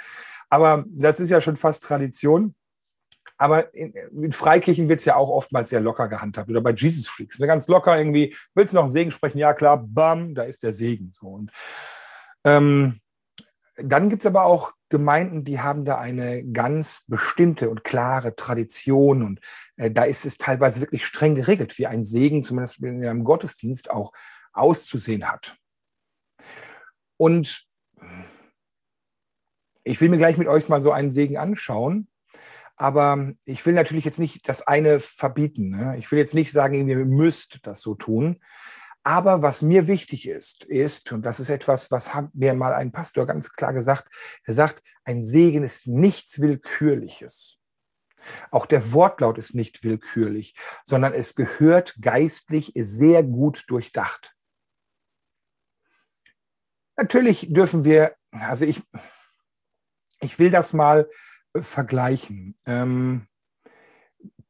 Aber 0.50 0.86
das 0.88 1.20
ist 1.20 1.30
ja 1.30 1.42
schon 1.42 1.58
fast 1.58 1.84
Tradition. 1.84 2.56
Aber 3.38 3.74
in, 3.74 3.94
in 3.94 4.32
Freikirchen 4.32 4.88
wird 4.90 5.00
es 5.00 5.06
ja 5.06 5.16
auch 5.16 5.30
oftmals 5.30 5.70
sehr 5.70 5.82
locker 5.82 6.08
gehandhabt. 6.08 6.50
Oder 6.50 6.62
bei 6.62 6.72
Jesus 6.72 7.08
Freaks. 7.08 7.40
Ne? 7.40 7.48
Ganz 7.48 7.68
locker 7.68 7.98
irgendwie, 7.98 8.36
willst 8.54 8.74
du 8.74 8.76
noch 8.76 8.84
einen 8.84 8.92
Segen 8.92 9.12
sprechen? 9.12 9.40
Ja, 9.40 9.54
klar, 9.54 9.78
bam, 9.78 10.36
da 10.36 10.44
ist 10.44 10.62
der 10.62 10.74
Segen. 10.74 11.12
So. 11.14 11.28
Und 11.28 11.52
ähm, 12.44 13.00
dann 13.78 14.10
gibt 14.10 14.22
es 14.22 14.26
aber 14.26 14.46
auch 14.46 14.74
Gemeinden, 14.90 15.44
die 15.44 15.60
haben 15.60 15.86
da 15.86 15.98
eine 15.98 16.44
ganz 16.44 17.06
bestimmte 17.08 17.70
und 17.70 17.84
klare 17.84 18.36
Tradition 18.36 19.24
und 19.24 19.40
äh, 19.78 19.90
da 19.90 20.04
ist 20.04 20.26
es 20.26 20.38
teilweise 20.38 20.82
wirklich 20.82 21.06
streng 21.06 21.34
geregelt, 21.34 21.78
wie 21.80 21.88
ein 21.88 22.04
Segen 22.04 22.44
zumindest 22.44 22.80
in 22.80 23.04
einem 23.04 23.24
Gottesdienst 23.24 23.90
auch 23.90 24.14
auszusehen 24.52 25.32
hat. 25.32 25.58
Und 27.18 27.66
ich 29.84 30.00
will 30.00 30.10
mir 30.10 30.18
gleich 30.18 30.38
mit 30.38 30.48
euch 30.48 30.70
mal 30.70 30.82
so 30.82 30.92
einen 30.92 31.12
Segen 31.12 31.38
anschauen, 31.38 32.08
aber 32.76 33.34
ich 33.46 33.66
will 33.66 33.74
natürlich 33.74 34.06
jetzt 34.06 34.20
nicht 34.20 34.48
das 34.48 34.66
eine 34.66 35.00
verbieten. 35.00 35.70
Ne? 35.70 35.98
Ich 35.98 36.12
will 36.12 36.20
jetzt 36.20 36.34
nicht 36.34 36.52
sagen, 36.52 36.88
ihr 36.88 36.98
müsst 36.98 37.60
das 37.64 37.82
so 37.82 37.96
tun, 37.96 38.40
aber 39.04 39.42
was 39.42 39.62
mir 39.62 39.88
wichtig 39.88 40.28
ist, 40.28 40.64
ist, 40.64 41.12
und 41.12 41.24
das 41.24 41.40
ist 41.40 41.50
etwas, 41.50 41.92
was 41.92 42.14
hat 42.14 42.34
mir 42.34 42.54
mal 42.54 42.74
ein 42.74 42.92
Pastor 42.92 43.26
ganz 43.26 43.52
klar 43.52 43.74
gesagt, 43.74 44.10
er 44.46 44.54
sagt, 44.54 44.82
ein 45.04 45.26
Segen 45.26 45.64
ist 45.64 45.88
nichts 45.88 46.40
Willkürliches. 46.40 47.60
Auch 48.52 48.66
der 48.66 48.94
Wortlaut 48.94 49.38
ist 49.38 49.54
nicht 49.54 49.84
willkürlich, 49.84 50.56
sondern 50.86 51.14
es 51.14 51.36
gehört 51.36 51.96
geistlich 52.02 52.72
sehr 52.76 53.22
gut 53.24 53.66
durchdacht. 53.68 54.34
Natürlich 56.96 57.52
dürfen 57.52 57.84
wir, 57.84 58.16
also 58.32 58.66
ich, 58.66 58.82
ich 60.22 60.40
will 60.40 60.52
das 60.52 60.72
mal 60.72 61.10
vergleichen. 61.54 62.56
Ähm, 62.66 63.28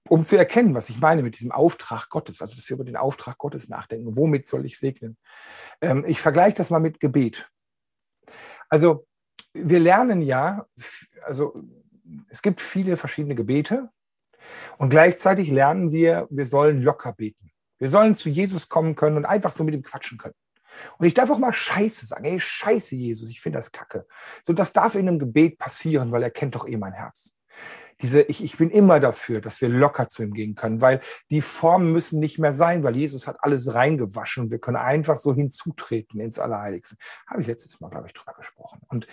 um 0.10 0.26
zu 0.26 0.38
erkennen, 0.38 0.76
was 0.76 0.90
ich 0.90 1.00
meine 1.00 1.24
mit 1.24 1.36
diesem 1.36 1.52
Auftrag 1.52 2.10
Gottes, 2.10 2.42
also 2.42 2.56
dass 2.56 2.70
wir 2.70 2.76
über 2.76 2.84
den 2.84 2.98
Auftrag 2.98 3.38
Gottes 3.38 3.70
nachdenken. 3.70 4.16
Womit 4.18 4.48
soll 4.48 4.66
ich 4.66 4.78
segnen? 4.78 5.18
Ähm, 5.82 6.04
ich 6.08 6.20
vergleiche 6.20 6.58
das 6.58 6.70
mal 6.70 6.80
mit 6.80 7.00
Gebet. 7.00 7.50
Also 8.70 9.08
wir 9.54 9.80
lernen 9.80 10.22
ja, 10.22 10.66
also 11.26 11.56
es 12.30 12.42
gibt 12.42 12.60
viele 12.60 12.98
verschiedene 12.98 13.36
Gebete 13.36 13.90
und 14.78 14.90
gleichzeitig 14.90 15.50
lernen 15.50 15.92
wir, 15.92 16.28
wir 16.30 16.46
sollen 16.46 16.82
locker 16.82 17.14
beten. 17.14 17.52
Wir 17.80 17.90
sollen 17.90 18.16
zu 18.16 18.30
Jesus 18.30 18.70
kommen 18.70 18.96
können 18.96 19.18
und 19.18 19.26
einfach 19.26 19.52
so 19.52 19.64
mit 19.64 19.74
ihm 19.74 19.84
quatschen 19.84 20.18
können. 20.18 20.36
Und 20.98 21.06
ich 21.06 21.14
darf 21.14 21.30
auch 21.30 21.38
mal 21.38 21.54
Scheiße 21.54 22.06
sagen. 22.08 22.26
Ey, 22.26 22.40
Scheiße, 22.40 22.96
Jesus, 22.96 23.30
ich 23.30 23.42
finde 23.42 23.60
das 23.60 23.72
kacke. 23.72 24.08
So, 24.44 24.54
das 24.54 24.74
darf 24.74 24.96
in 24.96 25.08
einem 25.08 25.20
Gebet 25.20 25.60
passieren, 25.60 26.12
weil 26.12 26.24
er 26.24 26.32
kennt 26.32 26.56
doch 26.56 26.68
eh 26.68 26.78
mein 26.78 26.94
Herz 26.94 27.36
diese, 28.02 28.22
ich, 28.22 28.44
ich 28.44 28.58
bin 28.58 28.70
immer 28.70 29.00
dafür, 29.00 29.42
dass 29.42 29.62
wir 29.62 29.70
locker 29.70 30.10
zu 30.10 30.24
ihm 30.24 30.34
gehen 30.34 30.56
können, 30.56 30.82
weil 30.82 31.02
die 31.30 31.42
Formen 31.42 31.92
müssen 31.92 32.20
nicht 32.20 32.40
mehr 32.40 32.54
sein, 32.54 32.84
weil 32.84 32.96
Jesus 32.96 33.28
hat 33.28 33.38
alles 33.42 33.74
reingewaschen 33.74 34.44
und 34.44 34.52
wir 34.52 34.60
können 34.60 34.78
einfach 34.78 35.18
so 35.18 35.34
hinzutreten 35.34 36.20
ins 36.20 36.40
Allerheiligste. 36.40 36.96
Habe 37.28 37.42
ich 37.42 37.48
letztes 37.48 37.80
Mal, 37.80 37.90
glaube 37.90 38.08
ich, 38.08 38.14
drüber 38.14 38.34
gesprochen. 38.34 38.82
Und 38.88 39.08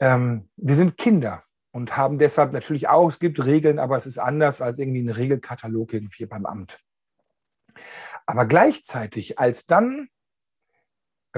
ähm, 0.00 0.48
wir 0.56 0.76
sind 0.76 0.96
Kinder 0.96 1.44
und 1.70 1.96
haben 1.96 2.18
deshalb 2.18 2.52
natürlich 2.52 2.88
auch, 2.88 3.08
es 3.08 3.18
gibt 3.18 3.44
Regeln, 3.44 3.78
aber 3.78 3.96
es 3.96 4.06
ist 4.06 4.18
anders 4.18 4.60
als 4.60 4.78
irgendwie 4.78 5.02
ein 5.02 5.10
Regelkatalog 5.10 5.92
irgendwie 5.92 6.26
beim 6.26 6.46
Amt. 6.46 6.80
Aber 8.26 8.46
gleichzeitig, 8.46 9.38
als 9.38 9.66
dann 9.66 10.08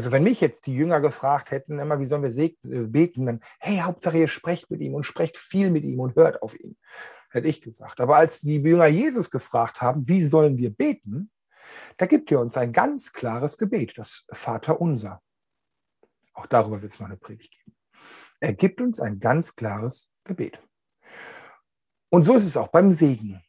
also 0.01 0.13
wenn 0.13 0.23
mich 0.23 0.41
jetzt 0.41 0.67
die 0.67 0.75
Jünger 0.75 1.03
gefragt 1.03 1.51
hätten, 1.51 1.79
immer, 1.79 2.01
wie 2.01 2.07
sollen 2.07 2.23
wir 2.23 2.35
äh, 2.39 2.87
beten, 2.87 3.27
dann, 3.27 3.41
hey, 3.59 3.81
Hauptsache 3.81 4.17
ihr 4.17 4.29
sprecht 4.29 4.71
mit 4.71 4.81
ihm 4.81 4.95
und 4.95 5.05
sprecht 5.05 5.37
viel 5.37 5.69
mit 5.69 5.85
ihm 5.85 6.01
und 6.01 6.17
hört 6.17 6.41
auf 6.41 6.59
ihn, 6.59 6.79
hätte 7.29 7.47
ich 7.47 7.61
gesagt. 7.61 8.01
Aber 8.01 8.17
als 8.17 8.41
die 8.41 8.57
Jünger 8.57 8.87
Jesus 8.87 9.31
gefragt 9.31 9.83
haben, 9.83 10.09
wie 10.09 10.25
sollen 10.25 10.57
wir 10.57 10.71
beten, 10.71 11.31
da 11.99 12.07
gibt 12.07 12.33
er 12.33 12.41
uns 12.41 12.57
ein 12.57 12.73
ganz 12.73 13.13
klares 13.13 13.59
Gebet, 13.59 13.99
das 13.99 14.27
Vater 14.33 14.81
unser. 14.81 15.21
Auch 16.33 16.47
darüber 16.47 16.81
wird 16.81 16.93
es 16.93 17.01
noch 17.01 17.09
eine 17.09 17.19
Predigt 17.19 17.53
geben. 17.53 17.77
Er 18.41 18.55
gibt 18.55 18.81
uns 18.81 19.01
ein 19.01 19.21
ganz 19.21 19.55
klares 19.55 20.09
Gebet. 20.25 20.67
Und 22.09 22.25
so 22.25 22.37
ist 22.37 22.47
es 22.47 22.57
auch 22.57 22.69
beim 22.69 22.91
Segen. 22.91 23.43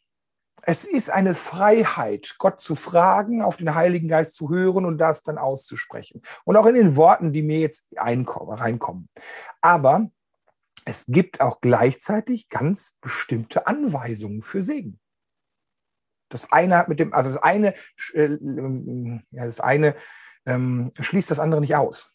Es 0.64 0.86
ist 0.86 1.10
eine 1.10 1.34
Freiheit, 1.34 2.36
Gott 2.38 2.60
zu 2.60 2.76
fragen, 2.76 3.42
auf 3.42 3.58
den 3.58 3.74
Heiligen 3.74 4.08
Geist 4.08 4.36
zu 4.36 4.50
hören 4.50 4.86
und 4.86 4.98
das 5.00 5.24
dann 5.24 5.38
auszusprechen. 5.38 6.22
Und 6.46 6.56
auch 6.56 6.66
in 6.68 6.76
den 6.76 6.96
Worten, 6.96 7.34
die 7.34 7.42
mir 7.42 7.60
jetzt 7.60 7.88
reinkommen. 7.96 9.10
Aber 9.62 10.12
es 10.86 11.06
gibt 11.08 11.42
auch 11.42 11.62
gleichzeitig 11.62 12.50
ganz 12.50 12.98
bestimmte 13.02 13.68
Anweisungen 13.68 14.42
für 14.42 14.62
Segen. 14.62 15.00
Das 16.30 16.52
eine 16.52 16.78
hat 16.78 16.88
mit 16.88 17.00
dem, 17.00 17.14
also 17.14 17.30
das 17.30 17.42
eine, 17.42 17.74
äh, 18.14 18.38
ja, 19.32 19.46
das 19.46 19.60
eine 19.60 19.96
ähm, 20.46 20.92
schließt 21.00 21.30
das 21.30 21.40
andere 21.40 21.62
nicht 21.62 21.76
aus. 21.76 22.11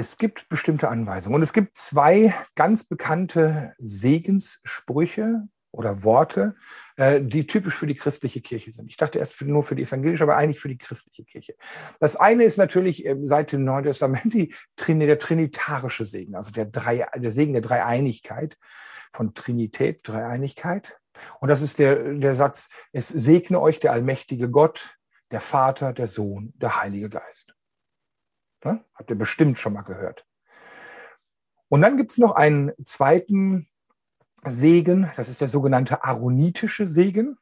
Es 0.00 0.16
gibt 0.16 0.48
bestimmte 0.48 0.88
Anweisungen 0.88 1.34
und 1.34 1.42
es 1.42 1.52
gibt 1.52 1.76
zwei 1.76 2.34
ganz 2.54 2.84
bekannte 2.84 3.74
Segenssprüche 3.76 5.46
oder 5.72 6.02
Worte, 6.02 6.54
äh, 6.96 7.20
die 7.20 7.46
typisch 7.46 7.74
für 7.74 7.86
die 7.86 7.94
christliche 7.94 8.40
Kirche 8.40 8.72
sind. 8.72 8.88
Ich 8.88 8.96
dachte 8.96 9.18
erst 9.18 9.38
nur 9.42 9.62
für 9.62 9.74
die 9.74 9.82
evangelische, 9.82 10.22
aber 10.22 10.38
eigentlich 10.38 10.58
für 10.58 10.70
die 10.70 10.78
christliche 10.78 11.24
Kirche. 11.24 11.54
Das 11.98 12.16
eine 12.16 12.44
ist 12.44 12.56
natürlich 12.56 13.04
äh, 13.04 13.14
seit 13.20 13.52
dem 13.52 13.64
Neuen 13.64 13.84
Testament 13.84 14.32
die, 14.32 14.54
der 14.88 15.18
trinitarische 15.18 16.06
Segen, 16.06 16.34
also 16.34 16.50
der, 16.50 16.64
Drei, 16.64 17.06
der 17.14 17.30
Segen 17.30 17.52
der 17.52 17.60
Dreieinigkeit 17.60 18.56
von 19.12 19.34
Trinität, 19.34 20.00
Dreieinigkeit. 20.04 20.98
Und 21.40 21.50
das 21.50 21.60
ist 21.60 21.78
der, 21.78 22.14
der 22.14 22.36
Satz, 22.36 22.70
es 22.92 23.08
segne 23.08 23.60
euch 23.60 23.80
der 23.80 23.92
allmächtige 23.92 24.48
Gott, 24.48 24.96
der 25.30 25.42
Vater, 25.42 25.92
der 25.92 26.06
Sohn, 26.06 26.54
der 26.56 26.80
Heilige 26.80 27.10
Geist. 27.10 27.54
Ja, 28.64 28.84
habt 28.94 29.10
ihr 29.10 29.16
bestimmt 29.16 29.58
schon 29.58 29.72
mal 29.72 29.82
gehört. 29.82 30.26
Und 31.68 31.82
dann 31.82 31.96
gibt 31.96 32.10
es 32.10 32.18
noch 32.18 32.32
einen 32.32 32.72
zweiten 32.84 33.68
Segen, 34.44 35.10
das 35.16 35.28
ist 35.28 35.40
der 35.40 35.48
sogenannte 35.48 36.04
aaronitische 36.04 36.86
Segen 36.86 37.38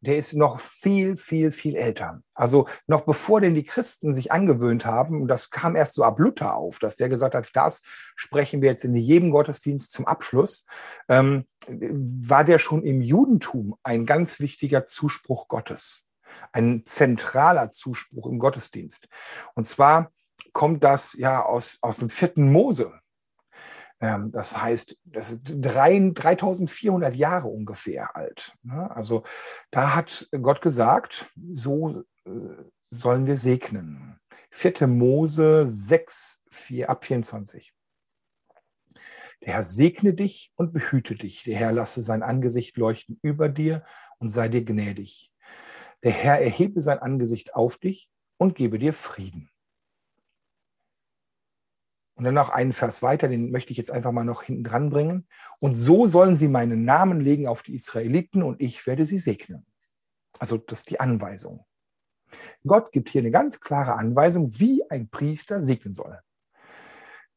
der 0.00 0.16
ist 0.16 0.34
noch 0.34 0.60
viel, 0.60 1.16
viel, 1.16 1.52
viel 1.52 1.76
älter. 1.76 2.22
Also 2.34 2.66
noch 2.86 3.02
bevor 3.02 3.40
denn 3.40 3.54
die 3.54 3.64
Christen 3.64 4.14
sich 4.14 4.32
angewöhnt 4.32 4.86
haben, 4.86 5.20
und 5.20 5.28
das 5.28 5.50
kam 5.50 5.76
erst 5.76 5.94
so 5.94 6.04
ab 6.04 6.18
Luther 6.18 6.54
auf, 6.54 6.78
dass 6.78 6.96
der 6.96 7.08
gesagt 7.08 7.34
hat, 7.34 7.50
das 7.54 7.82
sprechen 8.16 8.62
wir 8.62 8.70
jetzt 8.70 8.84
in 8.84 8.96
jedem 8.96 9.30
Gottesdienst 9.30 9.92
zum 9.92 10.06
Abschluss, 10.06 10.66
ähm, 11.08 11.46
war 11.68 12.44
der 12.44 12.58
schon 12.58 12.82
im 12.82 13.02
Judentum 13.02 13.76
ein 13.82 14.06
ganz 14.06 14.40
wichtiger 14.40 14.86
Zuspruch 14.86 15.48
Gottes, 15.48 16.06
ein 16.52 16.82
zentraler 16.86 17.70
Zuspruch 17.70 18.26
im 18.26 18.38
Gottesdienst. 18.38 19.06
Und 19.54 19.66
zwar 19.66 20.12
kommt 20.52 20.84
das 20.84 21.14
ja 21.14 21.44
aus, 21.44 21.78
aus 21.80 21.98
dem 21.98 22.10
vierten 22.10 22.50
Mose. 22.50 22.92
Ähm, 24.00 24.32
das 24.32 24.60
heißt, 24.60 24.96
das 25.04 25.30
ist 25.30 25.42
3400 25.44 27.14
Jahre 27.14 27.48
ungefähr 27.48 28.16
alt. 28.16 28.56
Ne? 28.62 28.90
Also 28.94 29.22
da 29.70 29.94
hat 29.94 30.28
Gott 30.40 30.62
gesagt, 30.62 31.32
so 31.50 32.02
äh, 32.24 32.30
sollen 32.90 33.26
wir 33.26 33.36
segnen. 33.36 34.18
4. 34.50 34.86
Mose 34.86 35.66
6, 35.66 36.42
4, 36.50 36.90
ab 36.90 37.04
24. 37.04 37.72
Der 39.42 39.54
Herr 39.54 39.64
segne 39.64 40.12
dich 40.12 40.52
und 40.56 40.72
behüte 40.72 41.14
dich. 41.14 41.44
Der 41.44 41.56
Herr 41.56 41.72
lasse 41.72 42.02
sein 42.02 42.22
Angesicht 42.22 42.76
leuchten 42.76 43.18
über 43.22 43.48
dir 43.48 43.84
und 44.18 44.30
sei 44.30 44.48
dir 44.48 44.64
gnädig. 44.64 45.32
Der 46.02 46.12
Herr 46.12 46.40
erhebe 46.40 46.80
sein 46.80 46.98
Angesicht 46.98 47.54
auf 47.54 47.76
dich 47.76 48.10
und 48.38 48.54
gebe 48.54 48.78
dir 48.78 48.92
Frieden. 48.92 49.49
Und 52.20 52.24
dann 52.24 52.34
noch 52.34 52.50
einen 52.50 52.74
Vers 52.74 53.02
weiter, 53.02 53.28
den 53.28 53.50
möchte 53.50 53.70
ich 53.70 53.78
jetzt 53.78 53.90
einfach 53.90 54.12
mal 54.12 54.24
noch 54.24 54.42
hinten 54.42 54.62
dran 54.62 54.90
bringen. 54.90 55.26
Und 55.58 55.76
so 55.76 56.06
sollen 56.06 56.34
sie 56.34 56.48
meinen 56.48 56.84
Namen 56.84 57.18
legen 57.18 57.46
auf 57.46 57.62
die 57.62 57.74
Israeliten 57.74 58.42
und 58.42 58.60
ich 58.60 58.86
werde 58.86 59.06
sie 59.06 59.16
segnen. 59.16 59.64
Also 60.38 60.58
das 60.58 60.80
ist 60.80 60.90
die 60.90 61.00
Anweisung. 61.00 61.64
Gott 62.66 62.92
gibt 62.92 63.08
hier 63.08 63.22
eine 63.22 63.30
ganz 63.30 63.58
klare 63.58 63.94
Anweisung, 63.94 64.50
wie 64.60 64.82
ein 64.90 65.08
Priester 65.08 65.62
segnen 65.62 65.94
soll. 65.94 66.20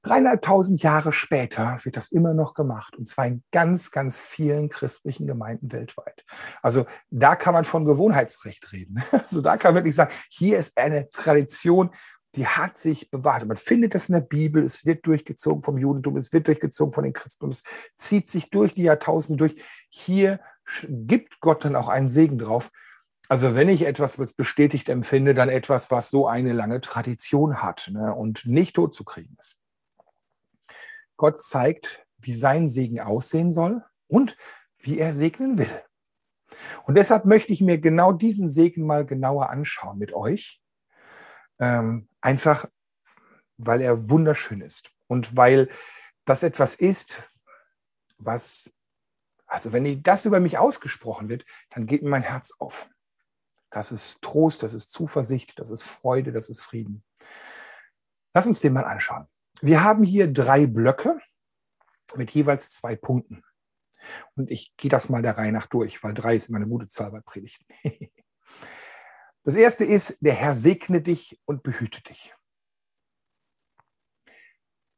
Dreieinhalbtausend 0.02 0.84
Jahre 0.84 1.14
später 1.14 1.80
wird 1.84 1.96
das 1.96 2.12
immer 2.12 2.34
noch 2.34 2.54
gemacht 2.54 2.98
und 2.98 3.08
zwar 3.08 3.26
in 3.26 3.42
ganz, 3.54 3.90
ganz 3.90 4.18
vielen 4.18 4.68
christlichen 4.68 5.28
Gemeinden 5.28 5.72
weltweit. 5.72 6.26
Also 6.62 6.86
da 7.10 7.38
kann 7.38 7.54
man 7.54 7.64
von 7.64 7.86
Gewohnheitsrecht 7.86 8.74
reden. 8.74 9.02
Also 9.14 9.40
da 9.40 9.56
kann 9.56 9.70
man 9.70 9.76
wirklich 9.76 9.96
sagen, 9.96 10.14
hier 10.28 10.58
ist 10.58 10.78
eine 10.78 11.10
Tradition, 11.12 11.92
die 12.36 12.48
hat 12.48 12.78
sich 12.78 13.12
bewahrt. 13.12 13.46
Man 13.46 13.58
findet 13.58 13.94
das 13.94 14.10
in 14.10 14.14
der 14.14 14.22
Bibel, 14.22 14.64
es 14.64 14.86
wird 14.86 15.06
durchgezogen 15.06 15.64
vom 15.64 15.78
Judentum, 15.78 16.18
es 16.18 16.34
wird 16.34 16.48
durchgezogen 16.48 16.94
von 16.94 17.04
den 17.04 17.14
Christen 17.14 17.50
es 17.50 17.64
zieht 17.96 18.28
sich 18.28 18.50
durch 18.50 18.74
die 18.74 18.84
Jahrtausende 18.84 19.38
durch. 19.38 19.62
Hier 19.90 20.40
gibt 20.88 21.40
Gott 21.40 21.64
dann 21.64 21.76
auch 21.76 21.90
einen 21.90 22.10
Segen 22.10 22.40
drauf. 22.40 22.72
Also 23.30 23.56
wenn 23.56 23.70
ich 23.70 23.86
etwas 23.86 24.18
bestätigt 24.36 24.90
empfinde, 24.90 25.34
dann 25.34 25.50
etwas, 25.50 25.92
was 25.92 26.10
so 26.10 26.28
eine 26.28 26.54
lange 26.54 26.82
Tradition 26.82 27.62
hat 27.62 27.90
ne, 27.92 28.14
und 28.14 28.46
nicht 28.46 28.76
totzukriegen 28.76 29.38
ist. 29.40 29.60
Gott 31.18 31.42
zeigt, 31.42 32.06
wie 32.18 32.34
sein 32.34 32.68
Segen 32.68 33.00
aussehen 33.00 33.52
soll 33.52 33.84
und 34.08 34.36
wie 34.78 34.98
er 34.98 35.14
segnen 35.14 35.58
will. 35.58 35.70
Und 36.86 36.96
deshalb 36.96 37.26
möchte 37.26 37.52
ich 37.52 37.62
mir 37.62 37.78
genau 37.78 38.12
diesen 38.12 38.52
Segen 38.52 38.86
mal 38.86 39.06
genauer 39.06 39.50
anschauen 39.50 39.98
mit 39.98 40.14
euch 40.14 40.62
ähm, 41.60 42.08
einfach, 42.24 42.66
weil 43.58 43.82
er 43.82 44.10
wunderschön 44.10 44.62
ist 44.62 44.90
und 45.08 45.38
weil 45.38 45.70
das 46.26 46.44
etwas 46.44 46.76
ist, 46.76 47.30
was, 48.18 48.74
also 49.46 49.74
wenn 49.74 50.02
das 50.02 50.26
über 50.26 50.40
mich 50.40 50.58
ausgesprochen 50.58 51.30
wird, 51.30 51.46
dann 51.70 51.86
geht 51.86 52.02
mir 52.02 52.10
mein 52.10 52.24
Herz 52.24 52.54
auf. 52.60 52.90
Das 53.70 53.92
ist 53.92 54.22
Trost, 54.22 54.64
das 54.64 54.74
ist 54.74 54.92
Zuversicht, 54.92 55.60
das 55.60 55.70
ist 55.70 55.84
Freude, 55.84 56.32
das 56.32 56.50
ist 56.50 56.62
Frieden. 56.62 57.04
Lass 58.34 58.48
uns 58.48 58.62
den 58.62 58.74
mal 58.74 58.86
anschauen. 58.86 59.28
Wir 59.62 59.84
haben 59.84 60.04
hier 60.04 60.32
drei 60.32 60.66
Blöcke 60.66 61.20
mit 62.16 62.32
jeweils 62.32 62.72
zwei 62.72 62.96
Punkten. 62.96 63.44
Und 64.36 64.52
ich 64.52 64.76
gehe 64.78 64.90
das 64.90 65.10
mal 65.10 65.22
der 65.22 65.38
Reihe 65.38 65.52
nach 65.52 65.68
durch, 65.68 66.04
weil 66.04 66.14
drei 66.14 66.36
ist 66.36 66.50
immer 66.50 66.58
eine 66.58 66.68
gute 66.68 66.88
Zahl 66.88 67.12
bei 67.12 67.22
Predigten. 67.22 67.66
Das 69.44 69.56
erste 69.56 69.84
ist, 69.84 70.18
der 70.22 70.34
Herr 70.34 70.56
segne 70.56 71.02
dich 71.02 71.40
und 71.46 71.64
behüte 71.64 72.02
dich. 72.02 72.34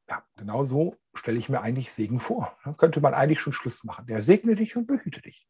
Ja, 0.08 0.24
genau 0.38 0.64
so 0.64 0.96
stelle 1.16 1.40
ich 1.40 1.50
mir 1.50 1.62
eigentlich 1.62 1.92
Segen 1.92 2.20
vor. 2.20 2.56
Da 2.64 2.74
könnte 2.74 3.02
man 3.02 3.14
eigentlich 3.14 3.40
schon 3.40 3.54
Schluss 3.54 3.84
machen. 3.84 4.06
Der 4.06 4.22
segne 4.22 4.56
dich 4.56 4.76
und 4.76 4.86
behüte 4.86 5.22
dich. 5.22 5.48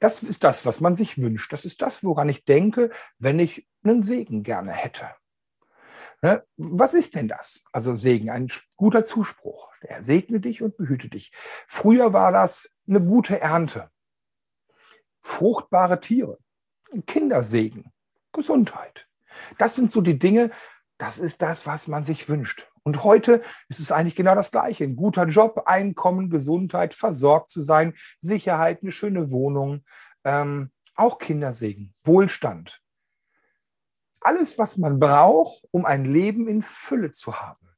Das 0.00 0.22
ist 0.22 0.44
das, 0.44 0.64
was 0.64 0.80
man 0.80 0.96
sich 0.96 1.18
wünscht. 1.18 1.52
Das 1.52 1.64
ist 1.64 1.82
das, 1.82 2.02
woran 2.02 2.28
ich 2.28 2.44
denke, 2.44 2.90
wenn 3.18 3.38
ich 3.38 3.68
einen 3.84 4.02
Segen 4.02 4.42
gerne 4.42 4.72
hätte. 4.72 5.10
Ne? 6.22 6.44
Was 6.56 6.94
ist 6.94 7.14
denn 7.16 7.28
das? 7.28 7.64
Also 7.72 7.94
Segen, 7.94 8.30
ein 8.30 8.50
guter 8.76 9.04
Zuspruch. 9.04 9.72
Der 9.82 10.02
segne 10.02 10.40
dich 10.40 10.62
und 10.62 10.76
behüte 10.76 11.08
dich. 11.08 11.32
Früher 11.66 12.12
war 12.12 12.32
das 12.32 12.70
eine 12.88 13.02
gute 13.02 13.40
Ernte, 13.40 13.90
fruchtbare 15.20 16.00
Tiere, 16.00 16.38
ein 16.92 17.04
Kindersegen. 17.04 17.91
Gesundheit. 18.32 19.06
Das 19.58 19.74
sind 19.74 19.90
so 19.90 20.00
die 20.00 20.18
Dinge, 20.18 20.50
das 20.98 21.18
ist 21.18 21.42
das, 21.42 21.66
was 21.66 21.88
man 21.88 22.04
sich 22.04 22.28
wünscht. 22.28 22.68
Und 22.84 23.04
heute 23.04 23.42
ist 23.68 23.78
es 23.78 23.92
eigentlich 23.92 24.16
genau 24.16 24.34
das 24.34 24.50
Gleiche. 24.50 24.84
Ein 24.84 24.96
guter 24.96 25.26
Job, 25.26 25.62
Einkommen, 25.66 26.30
Gesundheit, 26.30 26.94
versorgt 26.94 27.50
zu 27.50 27.62
sein, 27.62 27.94
Sicherheit, 28.20 28.82
eine 28.82 28.92
schöne 28.92 29.30
Wohnung, 29.30 29.84
ähm, 30.24 30.72
auch 30.94 31.18
Kindersegen, 31.18 31.94
Wohlstand. 32.02 32.80
Alles, 34.20 34.58
was 34.58 34.76
man 34.76 34.98
braucht, 34.98 35.66
um 35.70 35.84
ein 35.84 36.04
Leben 36.04 36.48
in 36.48 36.62
Fülle 36.62 37.10
zu 37.10 37.40
haben. 37.40 37.68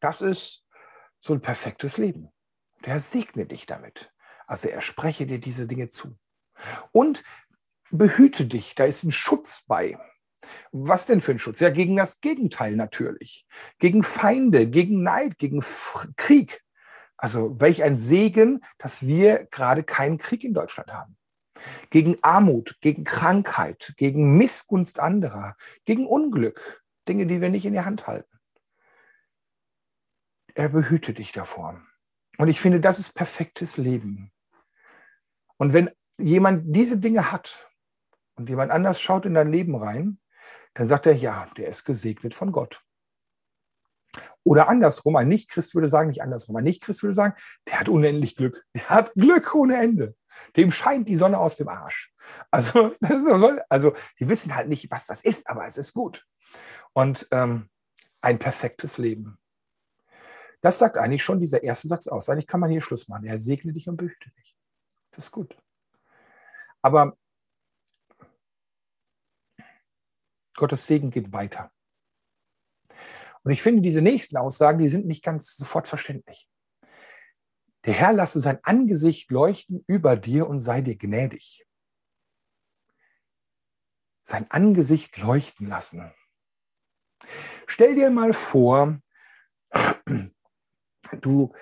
Das 0.00 0.20
ist 0.20 0.64
so 1.18 1.34
ein 1.34 1.40
perfektes 1.40 1.96
Leben. 1.98 2.30
Der 2.84 3.00
segne 3.00 3.46
dich 3.46 3.66
damit. 3.66 4.12
Also 4.46 4.68
er 4.68 4.80
spreche 4.80 5.26
dir 5.26 5.38
diese 5.38 5.66
Dinge 5.66 5.88
zu. 5.88 6.16
Und 6.92 7.22
behüte 7.90 8.46
dich, 8.46 8.74
da 8.74 8.84
ist 8.84 9.04
ein 9.04 9.12
Schutz 9.12 9.62
bei. 9.66 9.98
Was 10.72 11.06
denn 11.06 11.20
für 11.20 11.32
ein 11.32 11.38
Schutz? 11.38 11.60
Ja, 11.60 11.70
gegen 11.70 11.96
das 11.96 12.20
Gegenteil 12.20 12.76
natürlich. 12.76 13.46
Gegen 13.78 14.02
Feinde, 14.02 14.68
gegen 14.68 15.02
Neid, 15.02 15.38
gegen 15.38 15.62
Krieg. 16.16 16.62
Also 17.16 17.60
welch 17.60 17.82
ein 17.82 17.96
Segen, 17.96 18.62
dass 18.78 19.06
wir 19.06 19.46
gerade 19.50 19.82
keinen 19.82 20.18
Krieg 20.18 20.42
in 20.42 20.54
Deutschland 20.54 20.92
haben. 20.92 21.16
Gegen 21.90 22.16
Armut, 22.22 22.78
gegen 22.80 23.04
Krankheit, 23.04 23.92
gegen 23.96 24.38
Missgunst 24.38 24.98
anderer, 24.98 25.56
gegen 25.84 26.06
Unglück. 26.06 26.82
Dinge, 27.08 27.26
die 27.26 27.40
wir 27.40 27.50
nicht 27.50 27.66
in 27.66 27.72
die 27.72 27.80
Hand 27.80 28.06
halten. 28.06 28.38
Er 30.54 30.68
behüte 30.68 31.12
dich 31.12 31.32
davor. 31.32 31.82
Und 32.38 32.48
ich 32.48 32.60
finde, 32.60 32.80
das 32.80 32.98
ist 32.98 33.12
perfektes 33.12 33.76
Leben. 33.76 34.32
Und 35.58 35.72
wenn 35.72 35.90
jemand 36.18 36.74
diese 36.74 36.98
Dinge 36.98 37.32
hat, 37.32 37.69
und 38.40 38.48
jemand 38.48 38.72
anders 38.72 39.00
schaut 39.00 39.26
in 39.26 39.34
dein 39.34 39.52
Leben 39.52 39.76
rein, 39.76 40.18
dann 40.72 40.86
sagt 40.86 41.04
er, 41.04 41.14
ja, 41.14 41.46
der 41.58 41.68
ist 41.68 41.84
gesegnet 41.84 42.34
von 42.34 42.52
Gott. 42.52 42.82
Oder 44.44 44.68
andersrum, 44.70 45.16
ein 45.16 45.28
Nicht-Christ 45.28 45.74
würde 45.74 45.90
sagen, 45.90 46.08
nicht 46.08 46.22
andersrum, 46.22 46.56
ein 46.56 46.64
Nicht-Christ 46.64 47.02
würde 47.02 47.14
sagen, 47.14 47.34
der 47.68 47.80
hat 47.80 47.90
unendlich 47.90 48.36
Glück. 48.36 48.64
Der 48.74 48.88
hat 48.88 49.12
Glück 49.12 49.54
ohne 49.54 49.76
Ende. 49.76 50.16
Dem 50.56 50.72
scheint 50.72 51.06
die 51.06 51.16
Sonne 51.16 51.38
aus 51.38 51.56
dem 51.56 51.68
Arsch. 51.68 52.14
Also, 52.50 52.94
also 53.68 53.94
die 54.18 54.28
wissen 54.28 54.54
halt 54.56 54.68
nicht, 54.68 54.90
was 54.90 55.06
das 55.06 55.22
ist, 55.22 55.46
aber 55.46 55.66
es 55.66 55.76
ist 55.76 55.92
gut. 55.92 56.26
Und 56.94 57.28
ähm, 57.32 57.68
ein 58.22 58.38
perfektes 58.38 58.96
Leben. 58.96 59.38
Das 60.62 60.78
sagt 60.78 60.96
eigentlich 60.96 61.22
schon 61.22 61.40
dieser 61.40 61.62
erste 61.62 61.88
Satz 61.88 62.06
aus. 62.06 62.30
Eigentlich 62.30 62.46
kann 62.46 62.60
man 62.60 62.70
hier 62.70 62.80
Schluss 62.80 63.06
machen. 63.08 63.26
Er 63.26 63.38
segne 63.38 63.74
dich 63.74 63.86
und 63.86 63.98
behüte 63.98 64.30
dich. 64.30 64.56
Das 65.10 65.26
ist 65.26 65.30
gut. 65.30 65.54
Aber 66.80 67.18
Gottes 70.60 70.86
Segen 70.86 71.10
geht 71.10 71.32
weiter. 71.32 71.72
Und 73.42 73.50
ich 73.50 73.62
finde, 73.62 73.82
diese 73.82 74.02
nächsten 74.02 74.36
Aussagen, 74.36 74.78
die 74.78 74.88
sind 74.88 75.06
nicht 75.06 75.24
ganz 75.24 75.56
sofort 75.56 75.88
verständlich. 75.88 76.48
Der 77.84 77.94
Herr 77.94 78.12
lasse 78.12 78.40
sein 78.40 78.60
Angesicht 78.62 79.30
leuchten 79.30 79.82
über 79.86 80.16
dir 80.16 80.46
und 80.46 80.58
sei 80.58 80.82
dir 80.82 80.96
gnädig. 80.96 81.66
Sein 84.22 84.50
Angesicht 84.50 85.16
leuchten 85.16 85.66
lassen. 85.66 86.12
Stell 87.66 87.94
dir 87.94 88.10
mal 88.10 88.32
vor, 88.32 89.00
du, 91.20 91.54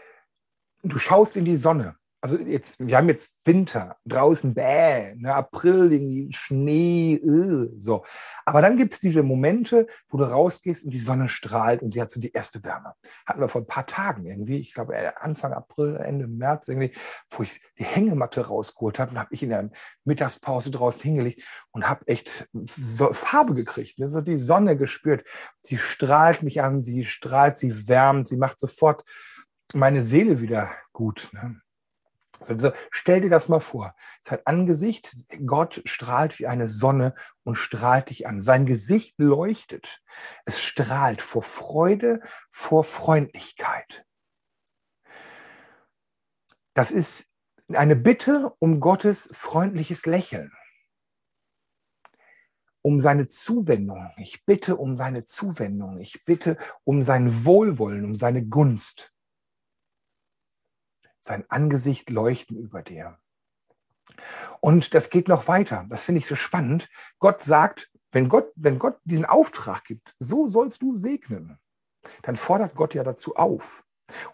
du 0.82 0.98
schaust 0.98 1.36
in 1.36 1.44
die 1.44 1.56
Sonne 1.56 1.97
also 2.20 2.36
jetzt, 2.38 2.84
wir 2.84 2.96
haben 2.96 3.08
jetzt 3.08 3.32
Winter, 3.44 3.96
draußen 4.04 4.52
bäh, 4.52 5.14
ne, 5.16 5.34
April, 5.34 5.92
irgendwie 5.92 6.32
Schnee, 6.32 7.14
äh, 7.14 7.70
so. 7.76 8.04
Aber 8.44 8.60
dann 8.60 8.76
gibt 8.76 8.92
es 8.92 9.00
diese 9.00 9.22
Momente, 9.22 9.86
wo 10.08 10.18
du 10.18 10.24
rausgehst 10.24 10.84
und 10.84 10.90
die 10.90 10.98
Sonne 10.98 11.28
strahlt 11.28 11.80
und 11.80 11.92
sie 11.92 12.00
hat 12.00 12.10
so 12.10 12.20
die 12.20 12.32
erste 12.32 12.64
Wärme. 12.64 12.94
Hatten 13.24 13.40
wir 13.40 13.48
vor 13.48 13.60
ein 13.60 13.66
paar 13.66 13.86
Tagen 13.86 14.26
irgendwie, 14.26 14.58
ich 14.58 14.74
glaube 14.74 14.94
äh, 14.94 15.12
Anfang 15.16 15.52
April, 15.52 15.96
Ende 15.96 16.26
März 16.26 16.68
irgendwie, 16.68 16.92
wo 17.30 17.44
ich 17.44 17.60
die 17.78 17.84
Hängematte 17.84 18.46
rausgeholt 18.46 18.98
habe 18.98 19.12
und 19.12 19.18
habe 19.18 19.32
ich 19.32 19.42
in 19.42 19.50
der 19.50 19.70
Mittagspause 20.04 20.70
draußen 20.72 21.00
hingelegt 21.00 21.44
und 21.70 21.88
habe 21.88 22.06
echt 22.08 22.48
so 22.52 23.12
Farbe 23.12 23.54
gekriegt, 23.54 23.98
ne, 24.00 24.10
so 24.10 24.20
die 24.20 24.38
Sonne 24.38 24.76
gespürt. 24.76 25.24
Sie 25.62 25.78
strahlt 25.78 26.42
mich 26.42 26.62
an, 26.62 26.82
sie 26.82 27.04
strahlt, 27.04 27.58
sie 27.58 27.86
wärmt, 27.86 28.26
sie 28.26 28.36
macht 28.36 28.58
sofort 28.58 29.04
meine 29.74 30.02
Seele 30.02 30.40
wieder 30.40 30.72
gut. 30.92 31.30
Ne? 31.32 31.60
Also 32.40 32.72
stell 32.90 33.20
dir 33.20 33.30
das 33.30 33.48
mal 33.48 33.60
vor. 33.60 33.94
Sein 34.20 34.40
Angesicht, 34.44 35.14
Gott 35.44 35.82
strahlt 35.84 36.38
wie 36.38 36.46
eine 36.46 36.68
Sonne 36.68 37.14
und 37.44 37.56
strahlt 37.56 38.10
dich 38.10 38.26
an. 38.26 38.40
Sein 38.40 38.66
Gesicht 38.66 39.14
leuchtet. 39.18 40.02
Es 40.44 40.62
strahlt 40.62 41.20
vor 41.20 41.42
Freude, 41.42 42.20
vor 42.50 42.84
Freundlichkeit. 42.84 44.04
Das 46.74 46.92
ist 46.92 47.26
eine 47.72 47.96
Bitte 47.96 48.54
um 48.60 48.80
Gottes 48.80 49.28
freundliches 49.32 50.06
Lächeln. 50.06 50.52
Um 52.82 53.00
seine 53.00 53.26
Zuwendung. 53.26 54.12
Ich 54.16 54.46
bitte 54.46 54.76
um 54.76 54.96
seine 54.96 55.24
Zuwendung. 55.24 55.98
Ich 55.98 56.24
bitte 56.24 56.56
um 56.84 57.02
sein 57.02 57.44
Wohlwollen, 57.44 58.04
um 58.04 58.14
seine 58.14 58.46
Gunst 58.46 59.12
sein 61.28 61.44
Angesicht 61.48 62.10
leuchten 62.10 62.56
über 62.58 62.82
dir. 62.82 63.18
Und 64.60 64.94
das 64.94 65.10
geht 65.10 65.28
noch 65.28 65.46
weiter. 65.46 65.86
Das 65.88 66.04
finde 66.04 66.20
ich 66.20 66.26
so 66.26 66.34
spannend. 66.34 66.88
Gott 67.18 67.42
sagt, 67.42 67.90
wenn 68.10 68.28
Gott, 68.28 68.50
wenn 68.56 68.78
Gott 68.78 68.98
diesen 69.04 69.26
Auftrag 69.26 69.84
gibt, 69.84 70.14
so 70.18 70.48
sollst 70.48 70.82
du 70.82 70.96
segnen, 70.96 71.58
dann 72.22 72.36
fordert 72.36 72.74
Gott 72.74 72.94
ja 72.94 73.04
dazu 73.04 73.36
auf. 73.36 73.84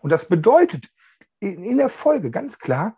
Und 0.01 0.11
das 0.11 0.29
bedeutet 0.29 0.91
in 1.41 1.77
der 1.77 1.89
Folge 1.89 2.31
ganz 2.31 2.59
klar, 2.59 2.97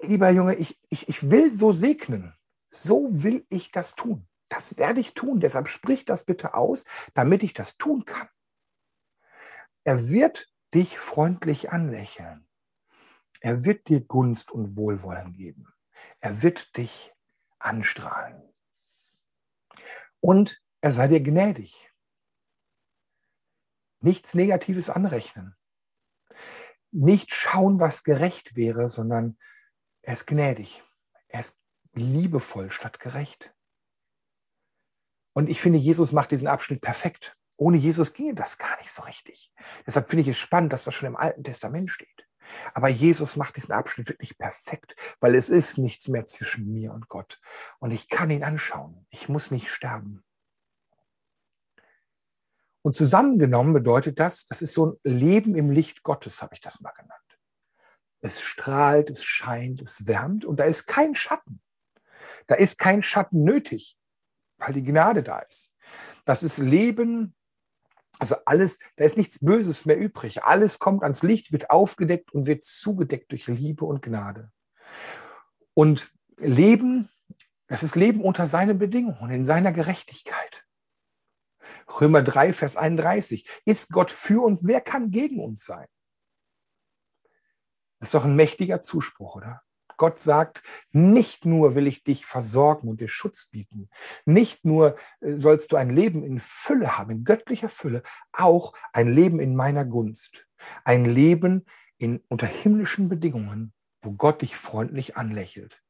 lieber 0.00 0.30
Junge, 0.30 0.54
ich, 0.54 0.78
ich, 0.90 1.08
ich 1.08 1.30
will 1.30 1.52
so 1.52 1.72
segnen. 1.72 2.34
So 2.70 3.08
will 3.10 3.44
ich 3.48 3.70
das 3.70 3.94
tun. 3.94 4.28
Das 4.48 4.76
werde 4.76 5.00
ich 5.00 5.14
tun. 5.14 5.40
Deshalb 5.40 5.68
sprich 5.68 6.04
das 6.04 6.24
bitte 6.24 6.54
aus, 6.54 6.84
damit 7.14 7.42
ich 7.42 7.54
das 7.54 7.78
tun 7.78 8.04
kann. 8.04 8.28
Er 9.84 10.08
wird 10.08 10.51
dich 10.74 10.98
freundlich 10.98 11.70
anlächeln. 11.70 12.46
Er 13.40 13.64
wird 13.64 13.88
dir 13.88 14.00
Gunst 14.00 14.50
und 14.50 14.76
Wohlwollen 14.76 15.32
geben. 15.32 15.66
Er 16.20 16.42
wird 16.42 16.76
dich 16.76 17.12
anstrahlen. 17.58 18.42
Und 20.20 20.62
er 20.80 20.92
sei 20.92 21.08
dir 21.08 21.20
gnädig. 21.20 21.90
Nichts 24.00 24.34
Negatives 24.34 24.90
anrechnen. 24.90 25.56
Nicht 26.90 27.32
schauen, 27.32 27.80
was 27.80 28.04
gerecht 28.04 28.56
wäre, 28.56 28.88
sondern 28.88 29.38
er 30.02 30.12
ist 30.14 30.26
gnädig. 30.26 30.82
Er 31.28 31.40
ist 31.40 31.56
liebevoll 31.92 32.70
statt 32.70 33.00
gerecht. 33.00 33.54
Und 35.32 35.48
ich 35.48 35.60
finde, 35.60 35.78
Jesus 35.78 36.12
macht 36.12 36.30
diesen 36.30 36.48
Abschnitt 36.48 36.80
perfekt. 36.80 37.36
Ohne 37.62 37.76
Jesus 37.76 38.12
ginge 38.12 38.34
das 38.34 38.58
gar 38.58 38.76
nicht 38.78 38.90
so 38.90 39.02
richtig. 39.02 39.52
Deshalb 39.86 40.08
finde 40.08 40.22
ich 40.22 40.28
es 40.28 40.38
spannend, 40.38 40.72
dass 40.72 40.82
das 40.82 40.96
schon 40.96 41.06
im 41.06 41.16
Alten 41.16 41.44
Testament 41.44 41.92
steht. 41.92 42.26
Aber 42.74 42.88
Jesus 42.88 43.36
macht 43.36 43.54
diesen 43.54 43.72
Abschnitt 43.72 44.08
wirklich 44.08 44.36
perfekt, 44.36 44.96
weil 45.20 45.36
es 45.36 45.48
ist 45.48 45.78
nichts 45.78 46.08
mehr 46.08 46.26
zwischen 46.26 46.72
mir 46.72 46.92
und 46.92 47.06
Gott. 47.06 47.40
Und 47.78 47.92
ich 47.92 48.08
kann 48.08 48.30
ihn 48.30 48.42
anschauen. 48.42 49.06
Ich 49.10 49.28
muss 49.28 49.52
nicht 49.52 49.70
sterben. 49.70 50.24
Und 52.82 52.96
zusammengenommen 52.96 53.74
bedeutet 53.74 54.18
das, 54.18 54.48
das 54.48 54.60
ist 54.60 54.74
so 54.74 54.86
ein 54.86 54.98
Leben 55.04 55.54
im 55.54 55.70
Licht 55.70 56.02
Gottes, 56.02 56.42
habe 56.42 56.54
ich 56.54 56.60
das 56.60 56.80
mal 56.80 56.90
genannt. 56.90 57.20
Es 58.22 58.40
strahlt, 58.40 59.08
es 59.08 59.22
scheint, 59.22 59.80
es 59.80 60.08
wärmt 60.08 60.44
und 60.44 60.56
da 60.58 60.64
ist 60.64 60.86
kein 60.86 61.14
Schatten. 61.14 61.62
Da 62.48 62.56
ist 62.56 62.76
kein 62.80 63.04
Schatten 63.04 63.44
nötig, 63.44 63.96
weil 64.58 64.72
die 64.72 64.82
Gnade 64.82 65.22
da 65.22 65.38
ist. 65.38 65.72
Das 66.24 66.42
ist 66.42 66.58
Leben 66.58 67.36
also 68.18 68.36
alles, 68.44 68.78
da 68.96 69.04
ist 69.04 69.16
nichts 69.16 69.40
Böses 69.40 69.84
mehr 69.84 69.98
übrig. 69.98 70.44
Alles 70.44 70.78
kommt 70.78 71.02
ans 71.02 71.22
Licht, 71.22 71.52
wird 71.52 71.70
aufgedeckt 71.70 72.32
und 72.32 72.46
wird 72.46 72.64
zugedeckt 72.64 73.30
durch 73.32 73.46
Liebe 73.46 73.84
und 73.84 74.02
Gnade. 74.02 74.50
Und 75.74 76.12
Leben, 76.38 77.08
das 77.66 77.82
ist 77.82 77.96
Leben 77.96 78.20
unter 78.20 78.48
seinen 78.48 78.78
Bedingungen, 78.78 79.30
in 79.30 79.44
seiner 79.44 79.72
Gerechtigkeit. 79.72 80.64
Römer 82.00 82.22
3, 82.22 82.52
Vers 82.52 82.76
31. 82.76 83.48
Ist 83.64 83.90
Gott 83.90 84.10
für 84.10 84.42
uns? 84.44 84.66
Wer 84.66 84.80
kann 84.80 85.10
gegen 85.10 85.40
uns 85.40 85.64
sein? 85.64 85.86
Das 87.98 88.08
ist 88.08 88.14
doch 88.14 88.24
ein 88.24 88.36
mächtiger 88.36 88.82
Zuspruch, 88.82 89.36
oder? 89.36 89.62
Gott 90.02 90.18
sagt, 90.18 90.64
nicht 90.90 91.46
nur 91.46 91.76
will 91.76 91.86
ich 91.86 92.02
dich 92.02 92.26
versorgen 92.26 92.88
und 92.88 93.00
dir 93.00 93.06
Schutz 93.06 93.46
bieten, 93.46 93.88
nicht 94.24 94.64
nur 94.64 94.96
äh, 95.20 95.34
sollst 95.34 95.70
du 95.70 95.76
ein 95.76 95.90
Leben 95.90 96.24
in 96.24 96.40
Fülle 96.40 96.98
haben, 96.98 97.12
in 97.12 97.24
göttlicher 97.24 97.68
Fülle, 97.68 98.02
auch 98.32 98.72
ein 98.92 99.14
Leben 99.14 99.38
in 99.38 99.54
meiner 99.54 99.84
Gunst, 99.84 100.48
ein 100.82 101.04
Leben 101.04 101.66
in 101.98 102.20
unter 102.26 102.48
himmlischen 102.48 103.08
Bedingungen, 103.08 103.72
wo 104.00 104.10
Gott 104.10 104.42
dich 104.42 104.56
freundlich 104.56 105.16
anlächelt. 105.16 105.80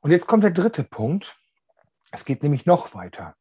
Und 0.00 0.10
jetzt 0.10 0.26
kommt 0.26 0.42
der 0.42 0.50
dritte 0.50 0.82
Punkt. 0.82 1.38
Es 2.10 2.24
geht 2.24 2.42
nämlich 2.42 2.66
noch 2.66 2.92
weiter. 2.92 3.36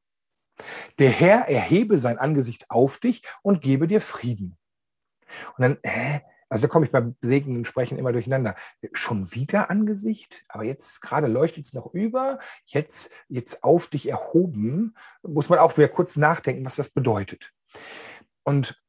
Der 0.99 1.09
Herr 1.09 1.49
erhebe 1.49 1.97
sein 1.97 2.19
Angesicht 2.19 2.69
auf 2.69 2.99
dich 2.99 3.23
und 3.41 3.63
gebe 3.63 3.87
dir 3.87 3.99
Frieden. 3.99 4.59
Und 5.57 5.63
dann, 5.63 5.77
hä, 5.83 6.21
also 6.55 6.61
da 6.61 6.67
komme 6.69 6.85
ich 6.85 6.91
beim 6.93 7.17
Segnen 7.19 7.57
und 7.57 7.67
Sprechen 7.67 7.97
immer 7.97 8.13
durcheinander. 8.13 8.55
Schon 8.93 9.33
wieder 9.33 9.69
Angesicht, 9.69 10.45
aber 10.47 10.63
jetzt 10.63 11.01
gerade 11.01 11.27
leuchtet 11.27 11.65
es 11.65 11.73
noch 11.73 11.93
über, 11.93 12.39
jetzt, 12.63 13.11
jetzt 13.27 13.61
auf 13.65 13.87
dich 13.87 14.07
erhoben, 14.07 14.95
muss 15.21 15.49
man 15.49 15.59
auch 15.59 15.75
wieder 15.75 15.89
kurz 15.89 16.15
nachdenken, 16.15 16.63
was 16.63 16.77
das 16.77 16.87
bedeutet. 16.87 17.51
Und 18.43 18.81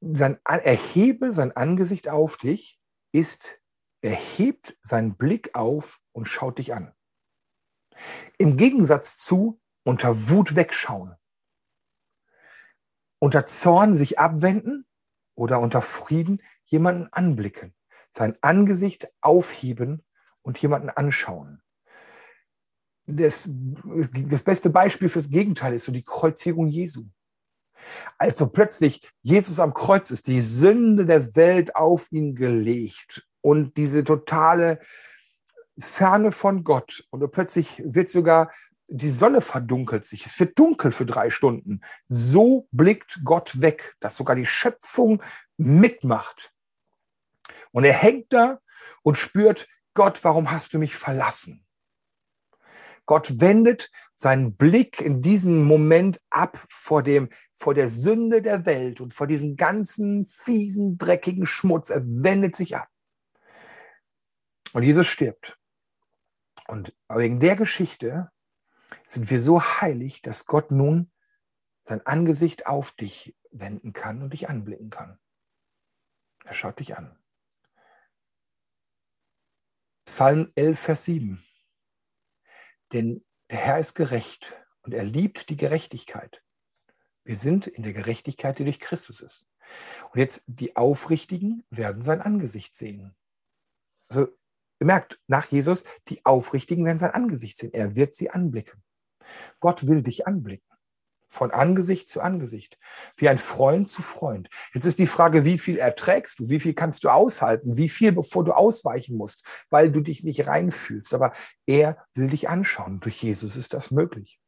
sein, 0.00 0.38
erhebe 0.44 1.32
sein 1.32 1.50
Angesicht 1.56 2.08
auf 2.08 2.36
dich 2.36 2.80
ist, 3.10 3.58
erhebt 4.00 4.78
seinen 4.80 5.16
Blick 5.16 5.56
auf 5.56 5.98
und 6.12 6.26
schaut 6.26 6.58
dich 6.58 6.72
an. 6.72 6.94
Im 8.38 8.56
Gegensatz 8.56 9.16
zu 9.16 9.60
unter 9.82 10.28
Wut 10.28 10.54
wegschauen, 10.54 11.16
unter 13.18 13.44
Zorn 13.44 13.96
sich 13.96 14.20
abwenden 14.20 14.86
oder 15.40 15.60
unter 15.60 15.80
Frieden 15.80 16.42
jemanden 16.70 17.08
anblicken, 17.12 17.74
sein 18.10 18.36
Angesicht 18.40 19.08
aufheben 19.20 20.02
und 20.42 20.58
jemanden 20.58 20.88
anschauen. 20.88 21.62
Das, 23.06 23.48
das 23.50 24.42
beste 24.42 24.70
Beispiel 24.70 25.08
fürs 25.08 25.30
Gegenteil 25.30 25.74
ist 25.74 25.84
so 25.84 25.92
die 25.92 26.04
Kreuzierung 26.04 26.68
Jesu. 26.68 27.04
Also 28.18 28.48
plötzlich 28.48 29.08
Jesus 29.22 29.58
am 29.58 29.74
Kreuz 29.74 30.10
ist, 30.10 30.26
die 30.26 30.42
Sünde 30.42 31.06
der 31.06 31.34
Welt 31.34 31.74
auf 31.74 32.12
ihn 32.12 32.34
gelegt 32.34 33.26
und 33.40 33.76
diese 33.76 34.04
totale 34.04 34.80
Ferne 35.78 36.30
von 36.30 36.62
Gott. 36.62 37.04
Und 37.10 37.28
plötzlich 37.32 37.82
wird 37.84 38.10
sogar 38.10 38.50
die 38.92 39.10
Sonne 39.10 39.40
verdunkelt 39.40 40.04
sich, 40.04 40.26
es 40.26 40.38
wird 40.40 40.58
dunkel 40.58 40.90
für 40.90 41.06
drei 41.06 41.30
Stunden. 41.30 41.80
So 42.08 42.66
blickt 42.72 43.20
Gott 43.24 43.60
weg, 43.60 43.94
dass 44.00 44.16
sogar 44.16 44.34
die 44.34 44.46
Schöpfung 44.46 45.22
mitmacht. 45.56 46.52
Und 47.72 47.84
er 47.84 47.92
hängt 47.92 48.32
da 48.32 48.60
und 49.02 49.16
spürt, 49.16 49.68
Gott, 49.94 50.22
warum 50.24 50.50
hast 50.50 50.74
du 50.74 50.78
mich 50.78 50.94
verlassen? 50.94 51.66
Gott 53.06 53.40
wendet 53.40 53.90
seinen 54.14 54.54
Blick 54.54 55.00
in 55.00 55.20
diesem 55.20 55.64
Moment 55.64 56.20
ab 56.30 56.64
vor 56.68 57.02
dem, 57.02 57.28
vor 57.54 57.74
der 57.74 57.88
Sünde 57.88 58.40
der 58.40 58.66
Welt 58.66 59.00
und 59.00 59.14
vor 59.14 59.26
diesem 59.26 59.56
ganzen 59.56 60.26
fiesen, 60.26 60.96
dreckigen 60.96 61.46
Schmutz. 61.46 61.90
Er 61.90 62.02
wendet 62.04 62.54
sich 62.54 62.76
ab. 62.76 62.88
Und 64.72 64.84
Jesus 64.84 65.08
stirbt. 65.08 65.58
Und 66.68 66.94
wegen 67.08 67.40
der 67.40 67.56
Geschichte 67.56 68.30
sind 69.04 69.28
wir 69.28 69.40
so 69.40 69.60
heilig, 69.60 70.22
dass 70.22 70.46
Gott 70.46 70.70
nun 70.70 71.10
sein 71.82 72.06
Angesicht 72.06 72.66
auf 72.66 72.92
dich 72.92 73.34
wenden 73.50 73.92
kann 73.92 74.22
und 74.22 74.32
dich 74.32 74.48
anblicken 74.48 74.90
kann. 74.90 75.18
Er 76.44 76.54
schaut 76.54 76.78
dich 76.78 76.96
an. 76.96 77.19
Psalm 80.10 80.50
11, 80.56 80.76
Vers 80.76 81.04
7. 81.04 81.40
Denn 82.92 83.24
der 83.48 83.58
Herr 83.58 83.78
ist 83.78 83.94
gerecht 83.94 84.56
und 84.82 84.92
er 84.92 85.04
liebt 85.04 85.48
die 85.50 85.56
Gerechtigkeit. 85.56 86.42
Wir 87.22 87.36
sind 87.36 87.68
in 87.68 87.84
der 87.84 87.92
Gerechtigkeit, 87.92 88.58
die 88.58 88.64
durch 88.64 88.80
Christus 88.80 89.20
ist. 89.20 89.46
Und 90.10 90.18
jetzt 90.18 90.42
die 90.48 90.74
Aufrichtigen 90.74 91.64
werden 91.70 92.02
sein 92.02 92.20
Angesicht 92.22 92.74
sehen. 92.74 93.14
Also 94.08 94.26
ihr 94.80 94.86
merkt, 94.86 95.20
nach 95.28 95.46
Jesus, 95.46 95.84
die 96.08 96.26
Aufrichtigen 96.26 96.84
werden 96.84 96.98
sein 96.98 97.12
Angesicht 97.12 97.56
sehen. 97.56 97.72
Er 97.72 97.94
wird 97.94 98.12
sie 98.12 98.30
anblicken. 98.30 98.82
Gott 99.60 99.86
will 99.86 100.02
dich 100.02 100.26
anblicken. 100.26 100.69
Von 101.32 101.52
Angesicht 101.52 102.08
zu 102.08 102.20
Angesicht. 102.20 102.76
Wie 103.16 103.28
ein 103.28 103.38
Freund 103.38 103.88
zu 103.88 104.02
Freund. 104.02 104.50
Jetzt 104.74 104.84
ist 104.84 104.98
die 104.98 105.06
Frage, 105.06 105.44
wie 105.44 105.58
viel 105.58 105.78
erträgst 105.78 106.40
du? 106.40 106.48
Wie 106.48 106.58
viel 106.58 106.74
kannst 106.74 107.04
du 107.04 107.08
aushalten? 107.08 107.76
Wie 107.76 107.88
viel, 107.88 108.10
bevor 108.10 108.42
du 108.44 108.52
ausweichen 108.52 109.16
musst, 109.16 109.44
weil 109.70 109.92
du 109.92 110.00
dich 110.00 110.24
nicht 110.24 110.48
reinfühlst? 110.48 111.14
Aber 111.14 111.32
er 111.66 112.04
will 112.14 112.28
dich 112.28 112.48
anschauen. 112.48 112.98
Durch 112.98 113.22
Jesus 113.22 113.54
ist 113.54 113.74
das 113.74 113.92
möglich. 113.92 114.40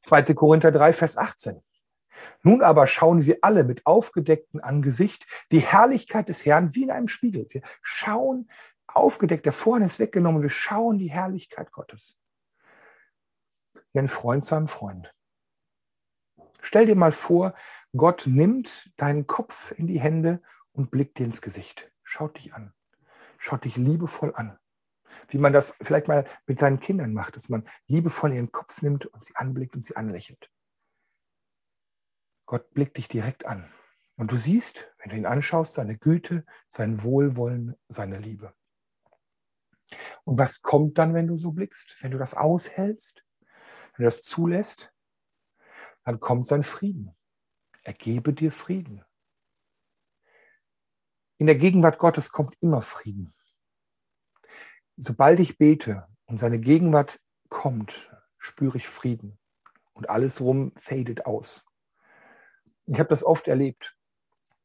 2. 0.00 0.22
Korinther 0.32 0.72
3, 0.72 0.94
Vers 0.94 1.18
18. 1.18 1.60
Nun 2.42 2.62
aber 2.62 2.86
schauen 2.86 3.26
wir 3.26 3.38
alle 3.42 3.64
mit 3.64 3.84
aufgedecktem 3.84 4.62
Angesicht 4.62 5.26
die 5.52 5.60
Herrlichkeit 5.60 6.30
des 6.30 6.46
Herrn 6.46 6.74
wie 6.74 6.84
in 6.84 6.90
einem 6.90 7.08
Spiegel. 7.08 7.46
Wir 7.50 7.60
schauen 7.82 8.50
aufgedeckt, 8.86 9.44
der 9.44 9.52
Vorhang 9.52 9.84
ist 9.84 9.98
weggenommen, 9.98 10.40
wir 10.40 10.50
schauen 10.50 10.98
die 10.98 11.10
Herrlichkeit 11.10 11.70
Gottes 11.70 12.19
wie 13.92 13.98
ein 13.98 14.08
Freund 14.08 14.44
zu 14.44 14.54
einem 14.54 14.68
Freund. 14.68 15.14
Stell 16.60 16.86
dir 16.86 16.96
mal 16.96 17.12
vor, 17.12 17.54
Gott 17.96 18.24
nimmt 18.26 18.92
deinen 18.96 19.26
Kopf 19.26 19.72
in 19.72 19.86
die 19.86 20.00
Hände 20.00 20.42
und 20.72 20.90
blickt 20.90 21.18
dir 21.18 21.24
ins 21.24 21.42
Gesicht. 21.42 21.90
Schaut 22.02 22.36
dich 22.36 22.54
an. 22.54 22.72
Schaut 23.38 23.64
dich 23.64 23.76
liebevoll 23.76 24.34
an. 24.34 24.58
Wie 25.28 25.38
man 25.38 25.52
das 25.52 25.74
vielleicht 25.80 26.08
mal 26.08 26.26
mit 26.46 26.58
seinen 26.58 26.78
Kindern 26.78 27.12
macht, 27.12 27.36
dass 27.36 27.48
man 27.48 27.66
liebevoll 27.86 28.32
ihren 28.32 28.52
Kopf 28.52 28.82
nimmt 28.82 29.06
und 29.06 29.24
sie 29.24 29.34
anblickt 29.36 29.74
und 29.74 29.80
sie 29.80 29.96
anlächelt. 29.96 30.50
Gott 32.46 32.72
blickt 32.74 32.96
dich 32.96 33.08
direkt 33.08 33.46
an. 33.46 33.72
Und 34.16 34.32
du 34.32 34.36
siehst, 34.36 34.92
wenn 34.98 35.10
du 35.10 35.16
ihn 35.16 35.26
anschaust, 35.26 35.74
seine 35.74 35.96
Güte, 35.96 36.44
sein 36.68 37.02
Wohlwollen, 37.02 37.74
seine 37.88 38.18
Liebe. 38.18 38.54
Und 40.24 40.38
was 40.38 40.62
kommt 40.62 40.98
dann, 40.98 41.14
wenn 41.14 41.26
du 41.26 41.38
so 41.38 41.52
blickst? 41.52 41.96
Wenn 42.00 42.10
du 42.10 42.18
das 42.18 42.34
aushältst? 42.34 43.24
Wenn 43.92 44.04
du 44.04 44.08
das 44.08 44.22
zulässt, 44.22 44.92
dann 46.04 46.20
kommt 46.20 46.46
sein 46.46 46.62
Frieden. 46.62 47.16
Er 47.82 47.94
gebe 47.94 48.32
dir 48.32 48.52
Frieden. 48.52 49.04
In 51.38 51.46
der 51.46 51.56
Gegenwart 51.56 51.98
Gottes 51.98 52.32
kommt 52.32 52.54
immer 52.60 52.82
Frieden. 52.82 53.34
Sobald 54.96 55.40
ich 55.40 55.56
bete 55.56 56.06
und 56.26 56.38
seine 56.38 56.60
Gegenwart 56.60 57.20
kommt, 57.48 58.10
spüre 58.38 58.76
ich 58.76 58.88
Frieden. 58.88 59.38
Und 59.92 60.10
alles 60.10 60.40
rum 60.40 60.72
fadet 60.76 61.26
aus. 61.26 61.66
Ich 62.86 62.98
habe 62.98 63.08
das 63.08 63.24
oft 63.24 63.48
erlebt. 63.48 63.96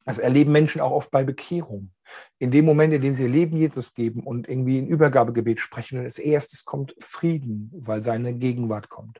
Das 0.05 0.19
erleben 0.19 0.51
Menschen 0.51 0.81
auch 0.81 0.91
oft 0.91 1.11
bei 1.11 1.23
Bekehrung. 1.23 1.91
In 2.37 2.51
dem 2.51 2.65
Moment, 2.65 2.93
in 2.93 3.01
dem 3.01 3.13
sie 3.13 3.23
ihr 3.23 3.29
Leben 3.29 3.57
Jesus 3.57 3.93
geben 3.93 4.21
und 4.21 4.47
irgendwie 4.47 4.77
ein 4.77 4.87
Übergabegebet 4.87 5.59
sprechen, 5.59 5.99
und 5.99 6.05
als 6.05 6.19
erstes 6.19 6.63
kommt 6.63 6.95
Frieden, 6.99 7.71
weil 7.75 8.03
seine 8.03 8.33
Gegenwart 8.33 8.89
kommt. 8.89 9.19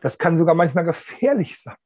Das 0.00 0.18
kann 0.18 0.36
sogar 0.36 0.54
manchmal 0.54 0.84
gefährlich 0.84 1.60
sein. 1.60 1.76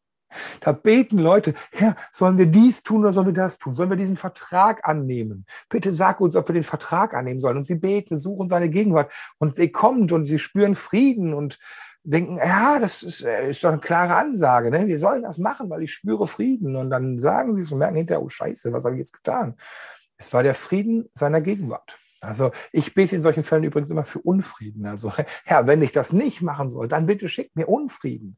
Da 0.61 0.73
beten 0.73 1.19
Leute, 1.19 1.55
Herr, 1.73 1.97
sollen 2.13 2.39
wir 2.39 2.47
dies 2.47 2.83
tun 2.83 3.01
oder 3.01 3.13
sollen 3.13 3.27
wir 3.27 3.33
das 3.33 3.59
tun? 3.59 3.75
Sollen 3.75 3.91
wir 3.91 3.97
diesen 3.97 4.17
Vertrag 4.17 4.87
annehmen? 4.89 5.45
Bitte 5.69 5.93
sag 5.93 6.21
uns, 6.21 6.37
ob 6.37 6.49
wir 6.49 6.53
den 6.53 6.63
Vertrag 6.63 7.15
annehmen 7.15 7.41
sollen. 7.41 7.57
Und 7.57 7.67
sie 7.67 7.75
beten, 7.75 8.19
suchen 8.19 8.47
seine 8.47 8.71
Gegenwart. 8.71 9.13
Und 9.39 9.57
sie 9.57 9.73
kommt 9.73 10.13
und 10.13 10.27
sie 10.27 10.39
spüren 10.39 10.77
Frieden 10.77 11.35
und 11.35 11.59
denken, 12.03 12.37
ja, 12.39 12.79
das 12.79 13.03
ist, 13.03 13.23
äh, 13.23 13.51
ist 13.51 13.63
doch 13.63 13.71
eine 13.71 13.81
klare 13.81 14.15
Ansage. 14.15 14.71
Ne? 14.71 14.87
Wir 14.87 14.99
sollen 14.99 15.23
das 15.23 15.39
machen, 15.39 15.71
weil 15.71 15.83
ich 15.83 15.93
spüre 15.93 16.27
Frieden. 16.27 16.77
Und 16.77 16.91
dann 16.91 17.19
sagen 17.19 17.55
sie 17.55 17.63
es 17.63 17.73
und 17.73 17.79
merken 17.79 17.97
hinterher, 17.97 18.23
oh 18.23 18.29
Scheiße, 18.29 18.73
was 18.73 18.85
habe 18.85 18.95
ich 18.95 19.01
jetzt 19.01 19.13
getan? 19.13 19.57
Es 20.17 20.33
war 20.33 20.43
der 20.43 20.55
Frieden 20.55 21.09
seiner 21.13 21.41
Gegenwart. 21.41 21.99
Also 22.23 22.51
ich 22.73 22.95
bete 22.95 23.17
in 23.17 23.23
solchen 23.23 23.43
Fällen 23.43 23.65
übrigens 23.65 23.91
immer 23.91 24.05
für 24.05 24.21
Unfrieden. 24.21 24.87
Also 24.87 25.13
Herr, 25.45 25.67
wenn 25.67 25.83
ich 25.83 25.93
das 25.93 26.13
nicht 26.13 26.43
machen 26.43 26.71
soll, 26.71 26.89
dann 26.89 27.07
bitte 27.07 27.29
schick 27.29 27.55
mir 27.55 27.69
Unfrieden. 27.69 28.37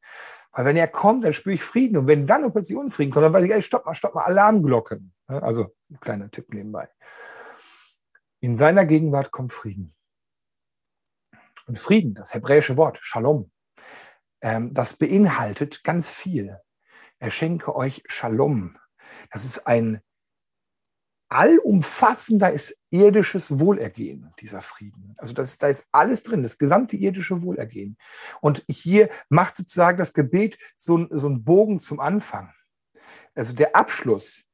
Weil 0.53 0.66
wenn 0.66 0.77
er 0.77 0.88
kommt, 0.88 1.25
dann 1.25 1.33
spüre 1.33 1.55
ich 1.55 1.62
Frieden. 1.62 1.96
Und 1.96 2.07
wenn 2.07 2.27
dann 2.27 2.51
plötzlich 2.53 2.77
Unfrieden 2.77 3.11
kommt, 3.12 3.25
dann 3.25 3.33
weiß 3.33 3.44
ich, 3.44 3.53
ey, 3.53 3.62
stopp 3.62 3.87
mal, 3.87 3.94
stopp 3.94 4.14
mal, 4.14 4.25
Alarmglocken. 4.25 5.12
Also 5.27 5.75
ein 5.90 6.01
kleiner 6.01 6.31
Tipp 6.31 6.53
nebenbei. 6.53 6.88
In 8.40 8.55
seiner 8.55 8.85
Gegenwart 8.85 9.31
kommt 9.31 9.53
Frieden. 9.53 9.94
Und 11.66 11.79
Frieden, 11.79 12.14
das 12.14 12.35
hebräische 12.35 12.77
Wort, 12.77 12.98
Shalom, 13.01 13.52
ähm, 14.42 14.74
das 14.74 14.94
beinhaltet 14.94 15.85
ganz 15.85 16.11
viel. 16.11 16.59
Er 17.18 17.31
schenke 17.31 17.74
euch 17.74 18.02
Shalom. 18.07 18.76
Das 19.31 19.44
ist 19.44 19.66
ein 19.66 20.02
allumfassender 21.33 22.52
ist 22.52 22.76
irdisches 22.90 23.59
Wohlergehen, 23.59 24.31
dieser 24.40 24.61
Frieden. 24.61 25.14
Also 25.16 25.33
das, 25.33 25.57
da 25.57 25.68
ist 25.68 25.87
alles 25.90 26.22
drin, 26.22 26.42
das 26.42 26.59
gesamte 26.59 26.96
irdische 26.96 27.40
Wohlergehen. 27.40 27.96
Und 28.42 28.64
hier 28.68 29.09
macht 29.31 29.57
sozusagen 29.57 29.96
das 29.96 30.12
Gebet 30.12 30.59
so, 30.76 31.07
so 31.11 31.28
einen 31.28 31.42
Bogen 31.42 31.81
zum 31.81 32.00
Anfang. 32.00 32.52
Also 33.35 33.55
der 33.55 33.74
Abschluss 33.74 34.44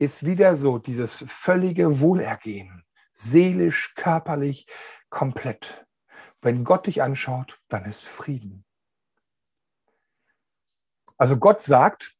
ist 0.00 0.26
wieder 0.26 0.56
so 0.56 0.78
dieses 0.78 1.24
völlige 1.28 2.00
Wohlergehen, 2.00 2.84
seelisch, 3.12 3.94
körperlich, 3.94 4.66
komplett. 5.10 5.86
Wenn 6.40 6.64
Gott 6.64 6.88
dich 6.88 7.00
anschaut, 7.00 7.60
dann 7.68 7.84
ist 7.84 8.04
Frieden. 8.04 8.64
Also 11.18 11.36
Gott 11.36 11.60
sagt, 11.60 12.16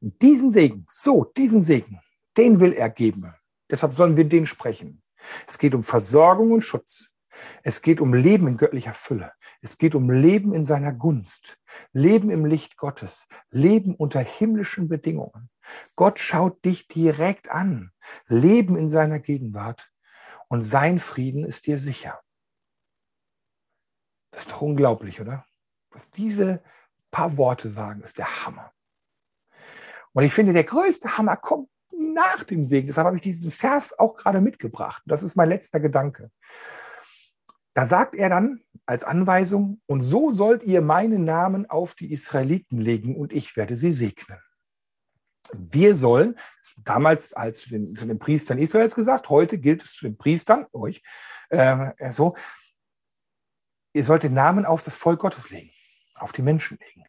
diesen 0.00 0.50
Segen, 0.50 0.86
so, 0.88 1.24
diesen 1.24 1.62
Segen, 1.62 2.00
den 2.36 2.60
will 2.60 2.72
er 2.72 2.90
geben. 2.90 3.34
Deshalb 3.70 3.94
sollen 3.94 4.16
wir 4.16 4.28
den 4.28 4.46
sprechen. 4.46 5.02
Es 5.48 5.58
geht 5.58 5.74
um 5.74 5.82
Versorgung 5.82 6.52
und 6.52 6.60
Schutz. 6.60 7.14
Es 7.62 7.82
geht 7.82 8.00
um 8.00 8.14
Leben 8.14 8.46
in 8.48 8.56
göttlicher 8.56 8.94
Fülle. 8.94 9.32
Es 9.60 9.78
geht 9.78 9.94
um 9.94 10.10
Leben 10.10 10.54
in 10.54 10.64
seiner 10.64 10.92
Gunst. 10.92 11.58
Leben 11.92 12.30
im 12.30 12.44
Licht 12.44 12.76
Gottes. 12.76 13.28
Leben 13.50 13.94
unter 13.94 14.20
himmlischen 14.20 14.88
Bedingungen. 14.88 15.50
Gott 15.96 16.18
schaut 16.18 16.64
dich 16.64 16.88
direkt 16.88 17.50
an. 17.50 17.92
Leben 18.28 18.76
in 18.76 18.88
seiner 18.88 19.18
Gegenwart. 19.18 19.90
Und 20.48 20.62
sein 20.62 20.98
Frieden 20.98 21.44
ist 21.44 21.66
dir 21.66 21.78
sicher. 21.78 22.20
Das 24.30 24.42
ist 24.42 24.52
doch 24.52 24.62
unglaublich, 24.62 25.20
oder? 25.20 25.44
Was 25.90 26.10
diese 26.10 26.62
paar 27.16 27.38
Worte 27.38 27.70
sagen, 27.70 28.02
ist 28.02 28.18
der 28.18 28.44
Hammer. 28.44 28.72
Und 30.12 30.24
ich 30.24 30.34
finde, 30.34 30.52
der 30.52 30.64
größte 30.64 31.16
Hammer 31.16 31.38
kommt 31.38 31.70
nach 31.90 32.44
dem 32.44 32.62
Segen. 32.62 32.88
Deshalb 32.88 33.06
habe 33.06 33.16
ich 33.16 33.22
diesen 33.22 33.50
Vers 33.50 33.98
auch 33.98 34.16
gerade 34.16 34.42
mitgebracht. 34.42 35.02
Das 35.06 35.22
ist 35.22 35.34
mein 35.34 35.48
letzter 35.48 35.80
Gedanke. 35.80 36.30
Da 37.72 37.86
sagt 37.86 38.14
er 38.14 38.28
dann 38.28 38.60
als 38.84 39.02
Anweisung, 39.02 39.80
und 39.86 40.02
so 40.02 40.30
sollt 40.30 40.62
ihr 40.64 40.82
meinen 40.82 41.24
Namen 41.24 41.64
auf 41.70 41.94
die 41.94 42.12
Israeliten 42.12 42.78
legen 42.78 43.16
und 43.16 43.32
ich 43.32 43.56
werde 43.56 43.78
sie 43.78 43.92
segnen. 43.92 44.38
Wir 45.52 45.94
sollen, 45.94 46.38
damals 46.84 47.32
als 47.32 47.64
den, 47.64 47.96
zu 47.96 48.04
den 48.04 48.18
Priestern 48.18 48.58
Israels 48.58 48.94
gesagt, 48.94 49.30
heute 49.30 49.58
gilt 49.58 49.82
es 49.82 49.94
zu 49.94 50.04
den 50.04 50.18
Priestern, 50.18 50.66
euch, 50.72 51.02
äh, 51.48 52.12
so, 52.12 52.36
ihr 53.94 54.04
sollt 54.04 54.22
den 54.22 54.34
Namen 54.34 54.66
auf 54.66 54.84
das 54.84 54.96
Volk 54.96 55.20
Gottes 55.20 55.48
legen, 55.48 55.70
auf 56.18 56.32
die 56.32 56.42
Menschen 56.42 56.78
legen, 56.78 57.04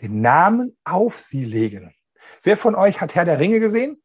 den 0.00 0.20
Namen 0.20 0.76
auf 0.84 1.20
sie 1.20 1.44
legen. 1.44 1.94
Wer 2.42 2.56
von 2.56 2.74
euch 2.74 3.00
hat 3.00 3.14
Herr 3.14 3.24
der 3.24 3.38
Ringe 3.38 3.60
gesehen? 3.60 4.02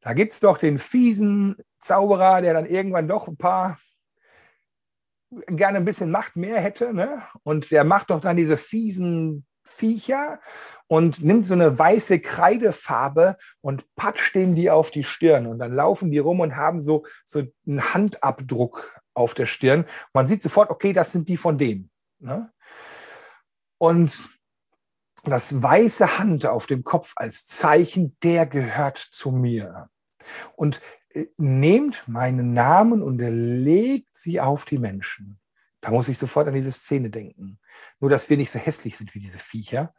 Da 0.00 0.14
gibt 0.14 0.32
es 0.32 0.40
doch 0.40 0.58
den 0.58 0.78
fiesen 0.78 1.56
Zauberer, 1.78 2.40
der 2.40 2.54
dann 2.54 2.66
irgendwann 2.66 3.08
doch 3.08 3.28
ein 3.28 3.36
paar 3.36 3.78
gerne 5.30 5.78
ein 5.78 5.84
bisschen 5.84 6.10
Macht 6.10 6.36
mehr 6.36 6.60
hätte. 6.60 6.92
Ne? 6.92 7.22
Und 7.42 7.70
der 7.70 7.84
macht 7.84 8.10
doch 8.10 8.20
dann 8.20 8.36
diese 8.36 8.56
fiesen 8.56 9.46
Viecher 9.62 10.40
und 10.88 11.22
nimmt 11.22 11.46
so 11.46 11.54
eine 11.54 11.78
weiße 11.78 12.20
Kreidefarbe 12.20 13.36
und 13.60 13.86
patscht 13.94 14.34
denen 14.34 14.54
die 14.54 14.70
auf 14.70 14.90
die 14.90 15.04
Stirn. 15.04 15.46
Und 15.46 15.58
dann 15.58 15.74
laufen 15.74 16.10
die 16.10 16.18
rum 16.18 16.40
und 16.40 16.56
haben 16.56 16.80
so, 16.80 17.06
so 17.24 17.42
einen 17.66 17.94
Handabdruck 17.94 19.00
auf 19.14 19.34
der 19.34 19.46
Stirn. 19.46 19.84
Man 20.12 20.26
sieht 20.26 20.42
sofort, 20.42 20.70
okay, 20.70 20.92
das 20.92 21.12
sind 21.12 21.28
die 21.28 21.36
von 21.36 21.56
dem. 21.58 21.90
Ne? 22.20 22.52
Und 23.78 24.28
das 25.24 25.62
weiße 25.62 26.18
Hand 26.18 26.46
auf 26.46 26.66
dem 26.66 26.84
Kopf 26.84 27.12
als 27.16 27.46
Zeichen, 27.46 28.16
der 28.22 28.46
gehört 28.46 28.98
zu 28.98 29.30
mir. 29.30 29.90
Und 30.56 30.80
äh, 31.10 31.26
nehmt 31.36 32.06
meinen 32.08 32.52
Namen 32.52 33.02
und 33.02 33.18
legt 33.18 34.16
sie 34.16 34.40
auf 34.40 34.64
die 34.64 34.78
Menschen. 34.78 35.39
Da 35.80 35.90
muss 35.90 36.08
ich 36.08 36.18
sofort 36.18 36.46
an 36.46 36.54
diese 36.54 36.72
Szene 36.72 37.10
denken. 37.10 37.58
Nur, 38.00 38.10
dass 38.10 38.28
wir 38.28 38.36
nicht 38.36 38.50
so 38.50 38.58
hässlich 38.58 38.96
sind 38.96 39.14
wie 39.14 39.20
diese 39.20 39.38
Viecher. 39.38 39.94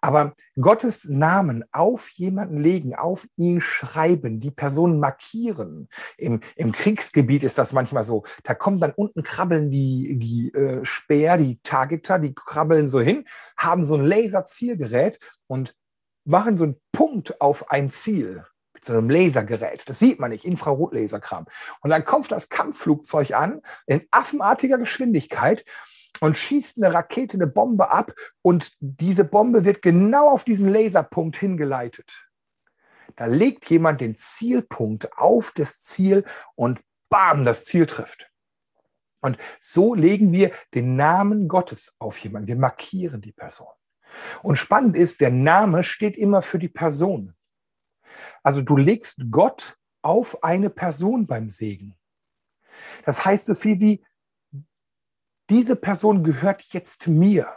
Aber 0.00 0.34
Gottes 0.58 1.04
Namen 1.04 1.64
auf 1.72 2.08
jemanden 2.10 2.58
legen, 2.58 2.94
auf 2.94 3.26
ihn 3.36 3.60
schreiben, 3.60 4.40
die 4.40 4.50
Person 4.50 4.98
markieren. 4.98 5.88
Im, 6.16 6.40
Im 6.56 6.72
Kriegsgebiet 6.72 7.42
ist 7.42 7.58
das 7.58 7.72
manchmal 7.72 8.04
so. 8.04 8.24
Da 8.44 8.54
kommen 8.54 8.80
dann 8.80 8.92
unten 8.92 9.22
krabbeln 9.22 9.70
die, 9.70 10.18
die 10.18 10.52
äh, 10.54 10.84
Speer, 10.84 11.36
die 11.36 11.60
Targeter, 11.62 12.18
die 12.18 12.34
krabbeln 12.34 12.88
so 12.88 13.00
hin, 13.00 13.26
haben 13.56 13.84
so 13.84 13.96
ein 13.96 14.04
Laserzielgerät 14.04 15.18
und 15.46 15.74
machen 16.24 16.56
so 16.56 16.64
einen 16.64 16.80
Punkt 16.92 17.40
auf 17.40 17.70
ein 17.70 17.90
Ziel 17.90 18.44
mit 18.78 18.84
so 18.84 18.92
einem 18.92 19.10
Lasergerät. 19.10 19.82
Das 19.86 19.98
sieht 19.98 20.20
man 20.20 20.30
nicht, 20.30 20.44
Infrarotlaserkram. 20.44 21.46
Und 21.80 21.90
dann 21.90 22.04
kommt 22.04 22.30
das 22.30 22.48
Kampfflugzeug 22.48 23.32
an 23.32 23.60
in 23.86 24.06
affenartiger 24.12 24.78
Geschwindigkeit 24.78 25.64
und 26.20 26.36
schießt 26.36 26.78
eine 26.78 26.94
Rakete, 26.94 27.34
eine 27.34 27.48
Bombe 27.48 27.90
ab 27.90 28.14
und 28.42 28.72
diese 28.80 29.24
Bombe 29.24 29.64
wird 29.64 29.82
genau 29.82 30.30
auf 30.30 30.44
diesen 30.44 30.68
Laserpunkt 30.68 31.36
hingeleitet. 31.36 32.24
Da 33.16 33.26
legt 33.26 33.68
jemand 33.68 34.00
den 34.00 34.14
Zielpunkt 34.14 35.12
auf 35.18 35.52
das 35.54 35.82
Ziel 35.82 36.24
und 36.54 36.80
bam, 37.08 37.44
das 37.44 37.64
Ziel 37.64 37.86
trifft. 37.86 38.30
Und 39.20 39.38
so 39.60 39.94
legen 39.94 40.30
wir 40.30 40.52
den 40.74 40.94
Namen 40.94 41.48
Gottes 41.48 41.96
auf 41.98 42.18
jemanden. 42.18 42.46
Wir 42.46 42.56
markieren 42.56 43.20
die 43.20 43.32
Person. 43.32 43.66
Und 44.42 44.56
spannend 44.56 44.96
ist, 44.96 45.20
der 45.20 45.32
Name 45.32 45.82
steht 45.82 46.16
immer 46.16 46.42
für 46.42 46.60
die 46.60 46.68
Person. 46.68 47.34
Also 48.42 48.62
du 48.62 48.76
legst 48.76 49.26
Gott 49.30 49.76
auf 50.02 50.42
eine 50.42 50.70
Person 50.70 51.26
beim 51.26 51.50
Segen. 51.50 51.96
Das 53.04 53.24
heißt 53.24 53.46
so 53.46 53.54
viel 53.54 53.80
wie, 53.80 54.04
diese 55.50 55.76
Person 55.76 56.22
gehört 56.22 56.62
jetzt 56.72 57.08
mir. 57.08 57.48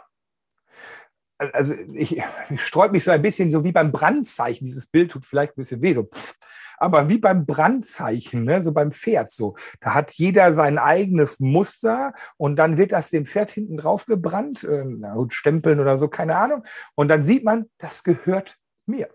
Also 1.38 1.74
ich, 1.94 2.22
ich 2.50 2.62
sträube 2.62 2.92
mich 2.92 3.04
so 3.04 3.10
ein 3.10 3.22
bisschen 3.22 3.50
so 3.50 3.64
wie 3.64 3.72
beim 3.72 3.92
Brandzeichen. 3.92 4.66
Dieses 4.66 4.86
Bild 4.86 5.10
tut 5.10 5.26
vielleicht 5.26 5.52
ein 5.52 5.62
bisschen 5.62 5.82
weh, 5.82 5.94
so 5.94 6.04
pff. 6.04 6.34
aber 6.78 7.08
wie 7.08 7.18
beim 7.18 7.46
Brandzeichen, 7.46 8.44
ne, 8.44 8.60
so 8.60 8.72
beim 8.72 8.92
Pferd 8.92 9.32
so. 9.32 9.56
Da 9.80 9.94
hat 9.94 10.12
jeder 10.12 10.52
sein 10.52 10.78
eigenes 10.78 11.40
Muster 11.40 12.14
und 12.36 12.56
dann 12.56 12.76
wird 12.76 12.92
das 12.92 13.10
dem 13.10 13.26
Pferd 13.26 13.50
hinten 13.50 13.76
drauf 13.76 14.06
gebrannt, 14.06 14.64
äh, 14.64 14.84
Stempeln 15.30 15.80
oder 15.80 15.98
so, 15.98 16.08
keine 16.08 16.36
Ahnung. 16.36 16.64
Und 16.94 17.08
dann 17.08 17.22
sieht 17.22 17.44
man, 17.44 17.70
das 17.78 18.04
gehört 18.04 18.58
mir. 18.86 19.08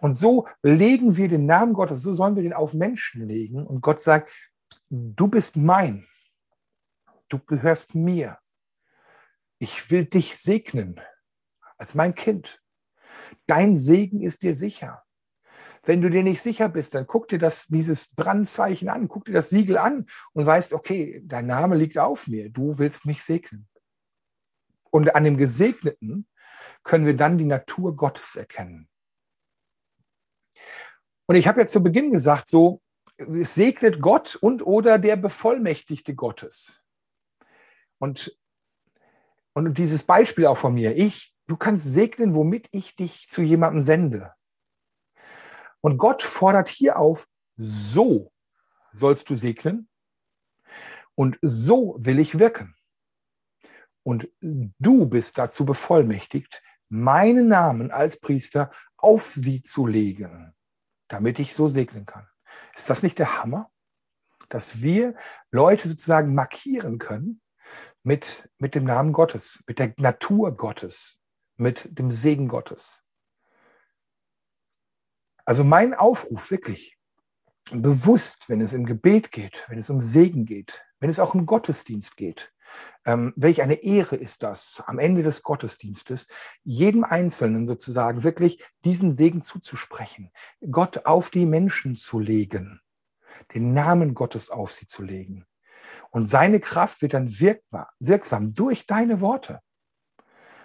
Und 0.00 0.14
so 0.14 0.46
legen 0.62 1.16
wir 1.16 1.28
den 1.28 1.46
Namen 1.46 1.72
Gottes, 1.74 2.02
so 2.02 2.12
sollen 2.12 2.36
wir 2.36 2.42
den 2.42 2.52
auf 2.52 2.74
Menschen 2.74 3.26
legen. 3.28 3.66
Und 3.66 3.80
Gott 3.80 4.00
sagt, 4.00 4.30
du 4.88 5.28
bist 5.28 5.56
mein. 5.56 6.06
Du 7.28 7.38
gehörst 7.38 7.94
mir. 7.94 8.38
Ich 9.58 9.90
will 9.90 10.04
dich 10.04 10.36
segnen 10.36 11.00
als 11.78 11.94
mein 11.94 12.14
Kind. 12.14 12.62
Dein 13.46 13.76
Segen 13.76 14.22
ist 14.22 14.42
dir 14.42 14.54
sicher. 14.54 15.02
Wenn 15.82 16.02
du 16.02 16.10
dir 16.10 16.22
nicht 16.22 16.42
sicher 16.42 16.68
bist, 16.68 16.94
dann 16.94 17.06
guck 17.06 17.28
dir 17.28 17.38
das, 17.38 17.68
dieses 17.68 18.14
Brandzeichen 18.14 18.88
an, 18.88 19.08
guck 19.08 19.24
dir 19.24 19.32
das 19.32 19.50
Siegel 19.50 19.78
an 19.78 20.06
und 20.32 20.44
weißt, 20.44 20.72
okay, 20.72 21.22
dein 21.24 21.46
Name 21.46 21.76
liegt 21.76 21.96
auf 21.96 22.26
mir, 22.26 22.50
du 22.50 22.78
willst 22.78 23.06
mich 23.06 23.22
segnen. 23.22 23.68
Und 24.90 25.14
an 25.14 25.24
dem 25.24 25.36
Gesegneten 25.36 26.26
können 26.82 27.06
wir 27.06 27.16
dann 27.16 27.38
die 27.38 27.44
Natur 27.44 27.94
Gottes 27.94 28.34
erkennen. 28.34 28.88
Und 31.26 31.36
ich 31.36 31.48
habe 31.48 31.60
jetzt 31.60 31.72
zu 31.72 31.82
Beginn 31.82 32.12
gesagt, 32.12 32.48
so, 32.48 32.80
es 33.18 33.54
segnet 33.54 34.00
Gott 34.00 34.36
und 34.36 34.64
oder 34.64 34.98
der 34.98 35.16
Bevollmächtigte 35.16 36.14
Gottes. 36.14 36.82
Und, 37.98 38.38
und 39.54 39.78
dieses 39.78 40.04
Beispiel 40.04 40.46
auch 40.46 40.58
von 40.58 40.74
mir, 40.74 40.96
ich, 40.96 41.34
du 41.46 41.56
kannst 41.56 41.92
segnen, 41.92 42.34
womit 42.34 42.68
ich 42.72 42.94
dich 42.94 43.28
zu 43.28 43.42
jemandem 43.42 43.80
sende. 43.80 44.34
Und 45.80 45.98
Gott 45.98 46.22
fordert 46.22 46.68
hier 46.68 46.98
auf, 46.98 47.26
so 47.56 48.32
sollst 48.92 49.30
du 49.30 49.34
segnen 49.34 49.88
und 51.14 51.38
so 51.42 51.96
will 51.98 52.18
ich 52.18 52.38
wirken. 52.38 52.74
Und 54.02 54.28
du 54.40 55.06
bist 55.06 55.38
dazu 55.38 55.64
bevollmächtigt, 55.64 56.62
meinen 56.88 57.48
Namen 57.48 57.90
als 57.90 58.20
Priester 58.20 58.70
auf 58.98 59.32
sie 59.34 59.62
zu 59.62 59.86
legen 59.86 60.56
damit 61.08 61.38
ich 61.38 61.54
so 61.54 61.68
segnen 61.68 62.06
kann. 62.06 62.26
Ist 62.74 62.90
das 62.90 63.02
nicht 63.02 63.18
der 63.18 63.38
Hammer? 63.38 63.70
Dass 64.48 64.82
wir 64.82 65.16
Leute 65.50 65.88
sozusagen 65.88 66.34
markieren 66.34 66.98
können 66.98 67.40
mit, 68.02 68.48
mit 68.58 68.74
dem 68.74 68.84
Namen 68.84 69.12
Gottes, 69.12 69.62
mit 69.66 69.78
der 69.78 69.92
Natur 69.98 70.56
Gottes, 70.56 71.18
mit 71.56 71.98
dem 71.98 72.10
Segen 72.10 72.48
Gottes. 72.48 73.02
Also 75.44 75.64
mein 75.64 75.94
Aufruf 75.94 76.50
wirklich, 76.50 76.96
bewusst, 77.70 78.48
wenn 78.48 78.60
es 78.60 78.72
im 78.72 78.86
Gebet 78.86 79.32
geht, 79.32 79.64
wenn 79.68 79.78
es 79.78 79.90
um 79.90 80.00
Segen 80.00 80.44
geht, 80.44 80.84
wenn 81.00 81.10
es 81.10 81.18
auch 81.18 81.34
im 81.34 81.46
Gottesdienst 81.46 82.16
geht, 82.16 82.52
ähm, 83.04 83.32
welch 83.36 83.62
eine 83.62 83.82
Ehre 83.82 84.16
ist 84.16 84.42
das, 84.42 84.82
am 84.86 84.98
Ende 84.98 85.22
des 85.22 85.42
Gottesdienstes, 85.42 86.28
jedem 86.64 87.04
Einzelnen 87.04 87.66
sozusagen 87.66 88.24
wirklich 88.24 88.62
diesen 88.84 89.12
Segen 89.12 89.42
zuzusprechen, 89.42 90.30
Gott 90.70 91.06
auf 91.06 91.30
die 91.30 91.46
Menschen 91.46 91.96
zu 91.96 92.18
legen, 92.18 92.80
den 93.54 93.72
Namen 93.72 94.14
Gottes 94.14 94.50
auf 94.50 94.72
sie 94.72 94.86
zu 94.86 95.02
legen. 95.02 95.46
Und 96.10 96.26
seine 96.26 96.60
Kraft 96.60 97.02
wird 97.02 97.14
dann 97.14 97.38
wirkbar, 97.38 97.92
wirksam 98.00 98.54
durch 98.54 98.86
deine 98.86 99.20
Worte 99.20 99.60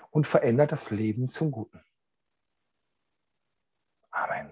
und 0.09 0.27
verändert 0.27 0.71
das 0.71 0.91
Leben 0.91 1.29
zum 1.29 1.51
Guten. 1.51 1.81
Amen. 4.11 4.50